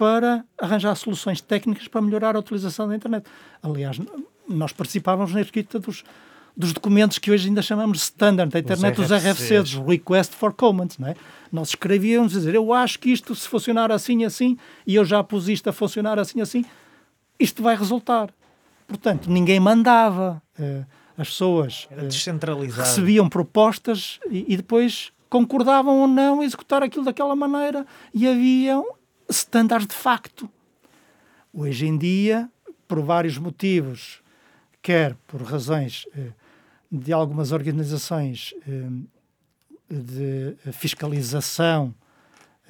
para 0.00 0.46
arranjar 0.58 0.94
soluções 0.94 1.42
técnicas 1.42 1.86
para 1.86 2.00
melhorar 2.00 2.34
a 2.34 2.38
utilização 2.38 2.88
da 2.88 2.96
internet. 2.96 3.26
Aliás, 3.62 4.00
nós 4.48 4.72
participávamos 4.72 5.34
na 5.34 5.42
escrita 5.42 5.78
dos, 5.78 6.04
dos 6.56 6.72
documentos 6.72 7.18
que 7.18 7.30
hoje 7.30 7.48
ainda 7.48 7.60
chamamos 7.60 7.98
de 7.98 8.04
standard 8.04 8.50
da 8.50 8.60
internet, 8.60 8.98
os, 8.98 9.10
RFCs, 9.10 9.74
Request 9.74 10.34
for 10.34 10.54
Comments, 10.54 10.96
não 10.96 11.08
é? 11.08 11.14
Nós 11.52 11.68
escrevíamos 11.68 12.32
dizer, 12.32 12.54
eu 12.54 12.72
acho 12.72 12.98
que 12.98 13.10
isto, 13.10 13.34
se 13.34 13.46
funcionar 13.46 13.92
assim 13.92 14.24
assim, 14.24 14.56
e 14.86 14.94
eu 14.94 15.04
já 15.04 15.22
pus 15.22 15.48
isto 15.48 15.68
a 15.68 15.72
funcionar 15.72 16.18
assim 16.18 16.40
assim, 16.40 16.64
isto 17.38 17.62
vai 17.62 17.76
resultar. 17.76 18.30
Portanto, 18.88 19.30
ninguém 19.30 19.60
mandava. 19.60 20.42
Uh, 20.58 20.86
as 21.18 21.28
pessoas 21.28 21.88
uh, 21.90 22.74
recebiam 22.74 23.28
propostas 23.28 24.18
e, 24.30 24.46
e, 24.48 24.56
depois 24.56 25.12
concordavam 25.28 26.00
ou 26.00 26.08
não 26.08 26.42
executar 26.42 26.82
aquilo 26.82 27.04
daquela 27.04 27.36
maneira 27.36 27.86
e 28.14 28.26
haviam 28.26 28.98
standard 29.30 29.86
de 29.86 29.94
facto. 29.94 30.50
Hoje 31.52 31.86
em 31.86 31.96
dia, 31.96 32.50
por 32.86 33.00
vários 33.02 33.38
motivos, 33.38 34.22
quer 34.82 35.14
por 35.26 35.42
razões 35.42 36.06
eh, 36.16 36.32
de 36.90 37.12
algumas 37.12 37.52
organizações 37.52 38.54
eh, 38.66 38.88
de 39.88 40.56
fiscalização 40.72 41.94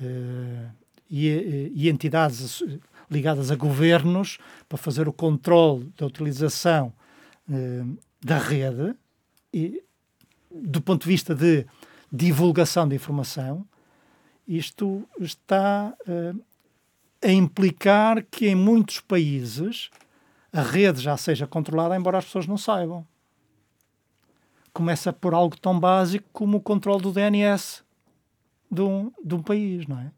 eh, 0.01 0.69
e, 1.11 1.89
entidades 1.89 2.63
ligadas 3.11 3.51
a 3.51 3.57
governos 3.57 4.39
para 4.69 4.79
fazer 4.79 5.09
o 5.09 5.13
controle 5.13 5.93
da 5.99 6.07
utilização 6.07 6.93
da 8.23 8.39
rede 8.39 8.95
e 9.53 9.83
do 10.49 10.81
ponto 10.81 11.03
de 11.03 11.09
vista 11.09 11.35
de 11.35 11.67
divulgação 12.13 12.87
de 12.87 12.95
informação, 12.95 13.67
isto 14.47 15.05
está 15.19 15.93
a 17.23 17.29
implicar 17.29 18.25
que 18.31 18.49
em 18.49 18.55
muitos 18.55 19.01
países 19.01 19.91
a 20.53 20.63
rede 20.63 21.01
já 21.01 21.17
seja 21.17 21.47
controlada, 21.47 21.97
embora 21.97 22.19
as 22.19 22.25
pessoas 22.25 22.47
não 22.47 22.57
saibam. 22.57 23.07
Começa 24.73 25.13
por 25.13 25.35
algo 25.35 25.59
tão 25.59 25.79
básico 25.79 26.27
como 26.33 26.59
o 26.59 26.61
controle 26.61 27.03
do 27.03 27.13
DNS 27.13 27.83
de 28.71 28.83
um, 28.83 29.13
de 29.23 29.35
um 29.35 29.43
país, 29.43 29.87
não 29.87 29.99
é? 29.99 30.11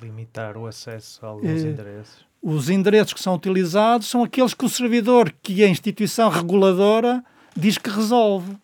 Limitar 0.00 0.56
o 0.56 0.66
acesso 0.66 1.24
a 1.24 1.28
alguns 1.30 1.64
eh, 1.64 1.68
endereços. 1.68 2.26
Os 2.42 2.70
endereços 2.70 3.12
que 3.12 3.22
são 3.22 3.34
utilizados 3.34 4.08
são 4.08 4.24
aqueles 4.24 4.54
que 4.54 4.64
o 4.64 4.68
servidor, 4.68 5.34
que 5.42 5.62
a 5.62 5.68
instituição 5.68 6.28
reguladora, 6.30 7.22
diz 7.54 7.76
que 7.76 7.90
resolve. 7.90 8.56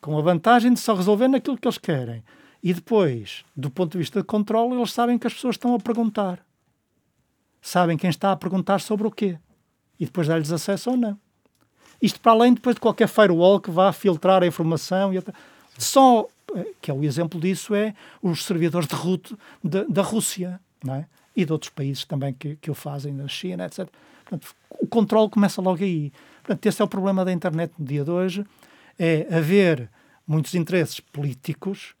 Com 0.00 0.18
a 0.18 0.22
vantagem 0.22 0.72
de 0.72 0.80
só 0.80 0.94
resolver 0.94 1.28
naquilo 1.28 1.56
que 1.56 1.66
eles 1.66 1.78
querem. 1.78 2.22
E 2.64 2.72
depois, 2.72 3.44
do 3.54 3.68
ponto 3.68 3.92
de 3.92 3.98
vista 3.98 4.20
de 4.20 4.26
controle, 4.26 4.74
eles 4.74 4.90
sabem 4.90 5.18
que 5.18 5.26
as 5.26 5.34
pessoas 5.34 5.56
estão 5.56 5.74
a 5.74 5.78
perguntar. 5.78 6.42
Sabem 7.60 7.98
quem 7.98 8.08
está 8.08 8.32
a 8.32 8.36
perguntar 8.36 8.80
sobre 8.80 9.06
o 9.06 9.10
quê. 9.10 9.38
E 10.00 10.06
depois 10.06 10.26
dá-lhes 10.26 10.50
acesso 10.50 10.92
ou 10.92 10.96
não. 10.96 11.18
Isto 12.00 12.18
para 12.20 12.32
além 12.32 12.54
depois 12.54 12.74
de 12.74 12.80
qualquer 12.80 13.06
firewall 13.06 13.60
que 13.60 13.70
vá 13.70 13.92
filtrar 13.92 14.42
a 14.42 14.46
informação. 14.46 15.12
E 15.12 15.22
Só, 15.76 16.26
eh, 16.56 16.66
que 16.80 16.90
é 16.90 16.94
o 16.94 17.04
exemplo 17.04 17.38
disso, 17.38 17.74
é 17.74 17.94
os 18.22 18.42
servidores 18.46 18.88
de 18.88 18.94
root 18.94 19.36
de, 19.62 19.84
da 19.84 20.00
Rússia 20.00 20.58
não 20.82 20.94
é? 20.94 21.06
e 21.36 21.44
de 21.44 21.52
outros 21.52 21.70
países 21.70 22.06
também 22.06 22.32
que, 22.32 22.56
que 22.56 22.70
o 22.70 22.74
fazem, 22.74 23.14
da 23.14 23.28
China, 23.28 23.66
etc. 23.66 23.86
Portanto, 24.24 24.54
o 24.70 24.86
controle 24.86 25.28
começa 25.28 25.60
logo 25.60 25.84
aí. 25.84 26.10
Portanto, 26.42 26.64
esse 26.64 26.80
é 26.80 26.84
o 26.84 26.88
problema 26.88 27.26
da 27.26 27.32
internet 27.32 27.74
no 27.78 27.84
dia 27.84 28.04
de 28.04 28.10
hoje, 28.10 28.46
é 28.98 29.26
haver 29.36 29.90
muitos 30.26 30.54
interesses 30.54 30.98
políticos 30.98 31.94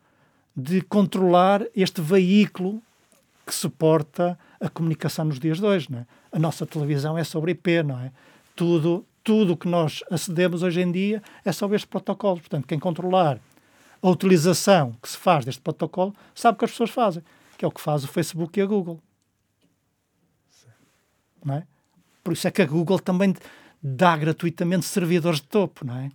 de 0.56 0.80
controlar 0.82 1.64
este 1.74 2.00
veículo 2.00 2.82
que 3.46 3.54
suporta 3.54 4.38
a 4.60 4.68
comunicação 4.68 5.24
nos 5.24 5.38
dias 5.38 5.58
de 5.58 5.66
hoje. 5.66 5.88
Não 5.90 6.00
é? 6.00 6.06
A 6.32 6.38
nossa 6.38 6.64
televisão 6.64 7.18
é 7.18 7.24
sobre 7.24 7.52
IP, 7.52 7.82
não 7.82 7.98
é? 8.00 8.12
Tudo 8.56 9.04
tudo 9.24 9.54
o 9.54 9.56
que 9.56 9.66
nós 9.66 10.04
acedemos 10.10 10.62
hoje 10.62 10.82
em 10.82 10.92
dia 10.92 11.22
é 11.44 11.50
só 11.50 11.66
este 11.74 11.88
protocolo. 11.88 12.38
Portanto, 12.38 12.66
quem 12.66 12.78
controlar 12.78 13.40
a 14.02 14.08
utilização 14.10 14.94
que 15.02 15.08
se 15.08 15.16
faz 15.16 15.46
deste 15.46 15.62
protocolo 15.62 16.14
sabe 16.34 16.56
o 16.56 16.58
que 16.58 16.66
as 16.66 16.70
pessoas 16.72 16.90
fazem, 16.90 17.22
que 17.56 17.64
é 17.64 17.68
o 17.68 17.70
que 17.70 17.80
faz 17.80 18.04
o 18.04 18.08
Facebook 18.08 18.60
e 18.60 18.62
a 18.62 18.66
Google. 18.66 19.00
Não 21.42 21.54
é? 21.54 21.66
Por 22.22 22.34
isso 22.34 22.46
é 22.46 22.50
que 22.50 22.60
a 22.60 22.66
Google 22.66 22.98
também 22.98 23.34
dá 23.82 24.14
gratuitamente 24.14 24.84
servidores 24.84 25.40
de 25.40 25.46
topo, 25.46 25.86
não 25.86 25.96
é? 25.96 26.10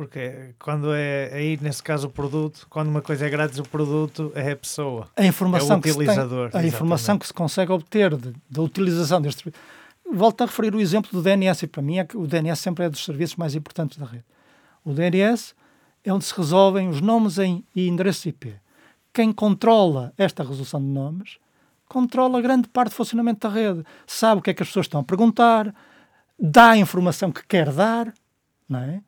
Porque 0.00 0.54
quando 0.58 0.94
é 0.94 1.30
aí, 1.30 1.58
nesse 1.60 1.82
caso, 1.82 2.06
o 2.06 2.10
produto, 2.10 2.66
quando 2.70 2.88
uma 2.88 3.02
coisa 3.02 3.26
é 3.26 3.28
grátis, 3.28 3.58
o 3.58 3.64
produto 3.64 4.32
é 4.34 4.52
a 4.52 4.56
pessoa. 4.56 5.06
A 5.14 5.26
informação, 5.26 5.72
é 5.72 5.74
o 5.74 5.78
utilizador, 5.78 6.46
que, 6.46 6.52
se 6.52 6.58
tem, 6.58 6.60
a 6.62 6.66
informação 6.66 7.18
que 7.18 7.26
se 7.26 7.34
consegue 7.34 7.70
obter 7.70 8.16
da 8.16 8.62
utilização 8.62 9.20
deste. 9.20 9.52
Volto 10.10 10.40
a 10.40 10.46
referir 10.46 10.74
o 10.74 10.80
exemplo 10.80 11.10
do 11.12 11.20
DNS, 11.20 11.64
e 11.64 11.66
para 11.66 11.82
mim 11.82 11.98
é 11.98 12.04
que 12.06 12.16
o 12.16 12.26
DNS 12.26 12.58
sempre 12.58 12.86
é 12.86 12.88
dos 12.88 13.04
serviços 13.04 13.36
mais 13.36 13.54
importantes 13.54 13.98
da 13.98 14.06
rede. 14.06 14.24
O 14.82 14.94
DNS 14.94 15.54
é 16.02 16.10
onde 16.10 16.24
se 16.24 16.34
resolvem 16.34 16.88
os 16.88 17.02
nomes 17.02 17.36
em, 17.36 17.62
e 17.76 17.86
endereços 17.86 18.24
IP. 18.24 18.54
Quem 19.12 19.34
controla 19.34 20.14
esta 20.16 20.42
resolução 20.42 20.80
de 20.80 20.88
nomes 20.88 21.36
controla 21.86 22.40
grande 22.40 22.68
parte 22.68 22.92
do 22.92 22.94
funcionamento 22.94 23.46
da 23.46 23.54
rede. 23.54 23.84
Sabe 24.06 24.38
o 24.38 24.42
que 24.42 24.48
é 24.48 24.54
que 24.54 24.62
as 24.62 24.68
pessoas 24.70 24.86
estão 24.86 25.02
a 25.02 25.04
perguntar, 25.04 25.74
dá 26.38 26.70
a 26.70 26.78
informação 26.78 27.30
que 27.30 27.46
quer 27.46 27.70
dar, 27.70 28.14
não 28.66 28.78
é? 28.78 29.02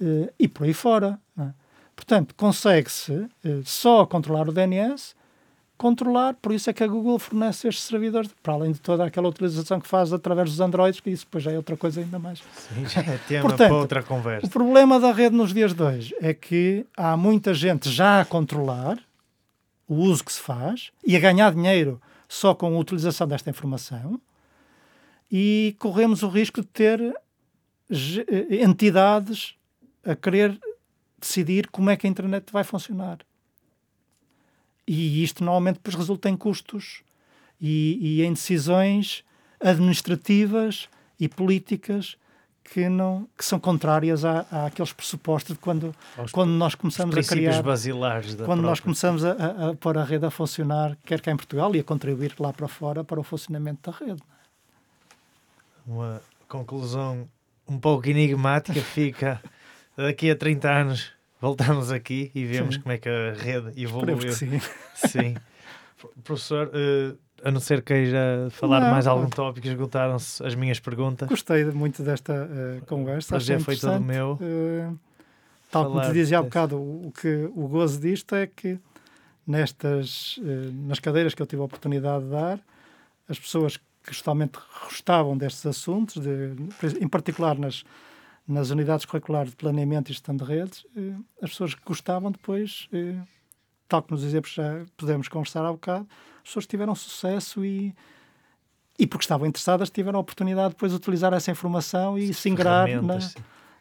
Uh, 0.00 0.30
e 0.38 0.46
por 0.46 0.64
aí 0.64 0.74
fora. 0.74 1.18
É? 1.38 1.48
Portanto, 1.94 2.34
consegue-se 2.34 3.12
uh, 3.12 3.28
só 3.64 4.04
controlar 4.04 4.48
o 4.48 4.52
DNS, 4.52 5.14
controlar, 5.76 6.34
por 6.34 6.52
isso 6.52 6.68
é 6.70 6.72
que 6.72 6.82
a 6.82 6.86
Google 6.86 7.18
fornece 7.18 7.68
estes 7.68 7.84
servidores, 7.84 8.30
para 8.42 8.54
além 8.54 8.72
de 8.72 8.80
toda 8.80 9.04
aquela 9.04 9.28
utilização 9.28 9.80
que 9.80 9.88
faz 9.88 10.12
através 10.12 10.50
dos 10.50 10.60
Androids, 10.60 11.00
que 11.00 11.10
isso 11.10 11.24
depois 11.24 11.44
já 11.44 11.52
é 11.52 11.56
outra 11.56 11.76
coisa 11.76 12.00
ainda 12.00 12.18
mais. 12.18 12.42
Sim, 12.54 12.86
já 12.86 13.00
é 13.00 13.18
tema 13.26 13.42
Portanto, 13.42 13.68
para 13.68 13.76
outra 13.76 14.02
conversa. 14.02 14.46
O 14.46 14.50
problema 14.50 14.98
da 14.98 15.12
rede 15.12 15.34
nos 15.34 15.52
dias 15.52 15.74
de 15.74 15.82
hoje 15.82 16.16
é 16.20 16.32
que 16.32 16.86
há 16.96 17.16
muita 17.16 17.52
gente 17.54 17.90
já 17.90 18.20
a 18.20 18.24
controlar 18.24 18.98
o 19.88 19.94
uso 19.94 20.24
que 20.24 20.32
se 20.32 20.40
faz 20.40 20.90
e 21.04 21.16
a 21.16 21.20
ganhar 21.20 21.52
dinheiro 21.54 22.00
só 22.28 22.54
com 22.54 22.74
a 22.74 22.78
utilização 22.78 23.26
desta 23.26 23.50
informação 23.50 24.20
e 25.30 25.76
corremos 25.78 26.22
o 26.22 26.28
risco 26.28 26.60
de 26.60 26.66
ter 26.66 27.00
eh, 27.00 28.62
entidades 28.62 29.54
a 30.06 30.14
querer 30.14 30.58
decidir 31.20 31.68
como 31.68 31.90
é 31.90 31.96
que 31.96 32.06
a 32.06 32.10
internet 32.10 32.52
vai 32.52 32.64
funcionar. 32.64 33.18
E 34.86 35.22
isto 35.22 35.42
normalmente 35.42 35.76
depois 35.76 35.96
resulta 35.96 36.28
em 36.28 36.36
custos 36.36 37.02
e, 37.60 37.98
e 38.00 38.22
em 38.22 38.32
decisões 38.32 39.24
administrativas 39.60 40.88
e 41.18 41.28
políticas 41.28 42.16
que 42.62 42.88
não 42.88 43.28
que 43.36 43.44
são 43.44 43.58
contrárias 43.58 44.24
à, 44.24 44.40
àqueles 44.66 44.92
pressupostos 44.92 45.54
de 45.54 45.60
quando 45.60 45.94
Aos 46.16 46.32
quando 46.32 46.50
nós 46.50 46.74
começamos 46.74 47.16
a 47.16 47.22
criar 47.22 47.62
basilares 47.62 48.34
quando 48.34 48.44
própria. 48.46 48.62
nós 48.62 48.80
começamos 48.80 49.24
a, 49.24 49.32
a, 49.32 49.70
a 49.70 49.74
pôr 49.74 49.96
a 49.96 50.04
rede 50.04 50.26
a 50.26 50.30
funcionar 50.30 50.96
quer 51.04 51.20
cá 51.20 51.30
em 51.30 51.36
Portugal 51.36 51.74
e 51.74 51.80
a 51.80 51.84
contribuir 51.84 52.34
lá 52.38 52.52
para 52.52 52.68
fora 52.68 53.04
para 53.04 53.20
o 53.20 53.22
funcionamento 53.22 53.90
da 53.90 53.96
rede 53.96 54.22
uma 55.86 56.20
conclusão 56.48 57.28
um 57.68 57.78
pouco 57.78 58.08
enigmática 58.08 58.80
fica 58.80 59.40
daqui 59.96 60.30
a 60.30 60.36
30 60.36 60.70
anos 60.70 61.12
voltamos 61.40 61.90
aqui 61.90 62.30
e 62.34 62.44
vemos 62.44 62.74
sim. 62.74 62.80
como 62.80 62.92
é 62.92 62.98
que 62.98 63.08
a 63.08 63.32
rede 63.32 63.80
evoluiu. 63.80 64.32
sim. 64.32 64.60
sim. 64.94 65.34
Professor, 66.22 66.68
uh, 66.68 67.18
a 67.42 67.50
não 67.50 67.58
ser 67.58 67.82
queira 67.82 68.48
falar 68.50 68.80
não, 68.80 68.90
mais 68.90 69.06
algum 69.06 69.28
tópico, 69.28 69.66
esgotaram-se 69.66 70.44
as 70.44 70.54
minhas 70.54 70.78
perguntas. 70.78 71.28
Gostei 71.28 71.64
muito 71.66 72.02
desta 72.02 72.32
uh, 72.32 72.84
conversa. 72.86 73.30
Prazer 73.30 73.60
foi 73.60 73.76
todo 73.76 74.00
meu. 74.00 74.38
Uh, 74.40 74.98
tal 75.70 75.86
como 75.86 76.02
te 76.02 76.12
dizia 76.12 76.38
há 76.38 76.42
bocado, 76.42 76.76
o, 76.76 77.12
que, 77.18 77.50
o 77.54 77.66
gozo 77.66 78.00
disto 78.00 78.34
é 78.34 78.46
que 78.46 78.78
nestas, 79.46 80.38
nas 80.86 80.98
cadeiras 80.98 81.34
que 81.34 81.40
eu 81.40 81.46
tive 81.46 81.62
a 81.62 81.64
oportunidade 81.64 82.24
de 82.24 82.30
dar, 82.30 82.58
as 83.28 83.38
pessoas 83.38 83.76
que 83.76 84.12
justamente 84.12 84.58
gostavam 84.84 85.36
destes 85.36 85.64
assuntos, 85.66 86.20
de, 86.20 86.54
em 87.00 87.08
particular 87.08 87.58
nas, 87.58 87.84
nas 88.46 88.70
unidades 88.70 89.04
curriculares 89.04 89.50
de 89.50 89.56
planeamento 89.56 90.10
e 90.10 90.14
gestão 90.14 90.36
de 90.36 90.44
redes, 90.44 90.86
eh, 90.96 91.14
as 91.42 91.50
pessoas 91.50 91.74
que 91.74 91.82
gostavam 91.84 92.30
depois, 92.30 92.88
eh, 92.92 93.16
tal 93.88 94.02
como 94.02 94.16
nos 94.16 94.26
exemplos 94.26 94.52
já 94.54 94.84
podemos 94.96 95.28
conversar 95.28 95.64
há 95.64 95.72
bocado, 95.72 96.06
as 96.38 96.44
pessoas 96.44 96.66
tiveram 96.66 96.94
sucesso 96.94 97.64
e, 97.64 97.94
e 98.98 99.06
porque 99.06 99.24
estavam 99.24 99.46
interessadas, 99.46 99.90
tiveram 99.90 100.18
a 100.18 100.20
oportunidade 100.20 100.70
depois 100.70 100.92
de 100.92 100.96
utilizar 100.96 101.32
essa 101.32 101.50
informação 101.50 102.16
e 102.16 102.32
se 102.32 102.48
ingrar 102.48 102.88
na, 103.02 103.18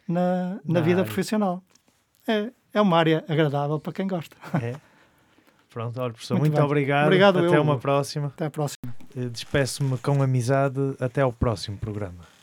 na, 0.08 0.60
na, 0.65 0.82
vida 0.82 1.01
área. 1.01 1.06
profissional. 1.06 1.63
É, 2.28 2.51
é 2.73 2.82
uma 2.82 2.97
área 2.97 3.23
agradável 3.30 3.80
para 3.80 3.93
quem 3.93 4.08
gosta. 4.08 4.36
É. 4.62 4.75
Pronto, 5.69 5.99
olha, 5.99 6.13
professor, 6.13 6.39
muito, 6.39 6.54
muito 6.54 6.65
obrigado. 6.65 7.06
obrigado. 7.06 7.39
Até 7.39 7.58
eu, 7.58 7.62
uma 7.62 7.78
próxima. 7.78 8.28
Até 8.28 8.45
a 8.45 8.49
próxima. 8.49 8.95
Eh, 9.15 9.28
despeço-me 9.28 9.97
com 9.97 10.23
amizade. 10.23 10.80
Até 11.01 11.21
ao 11.21 11.34
próximo 11.34 11.78
programa. 11.78 12.35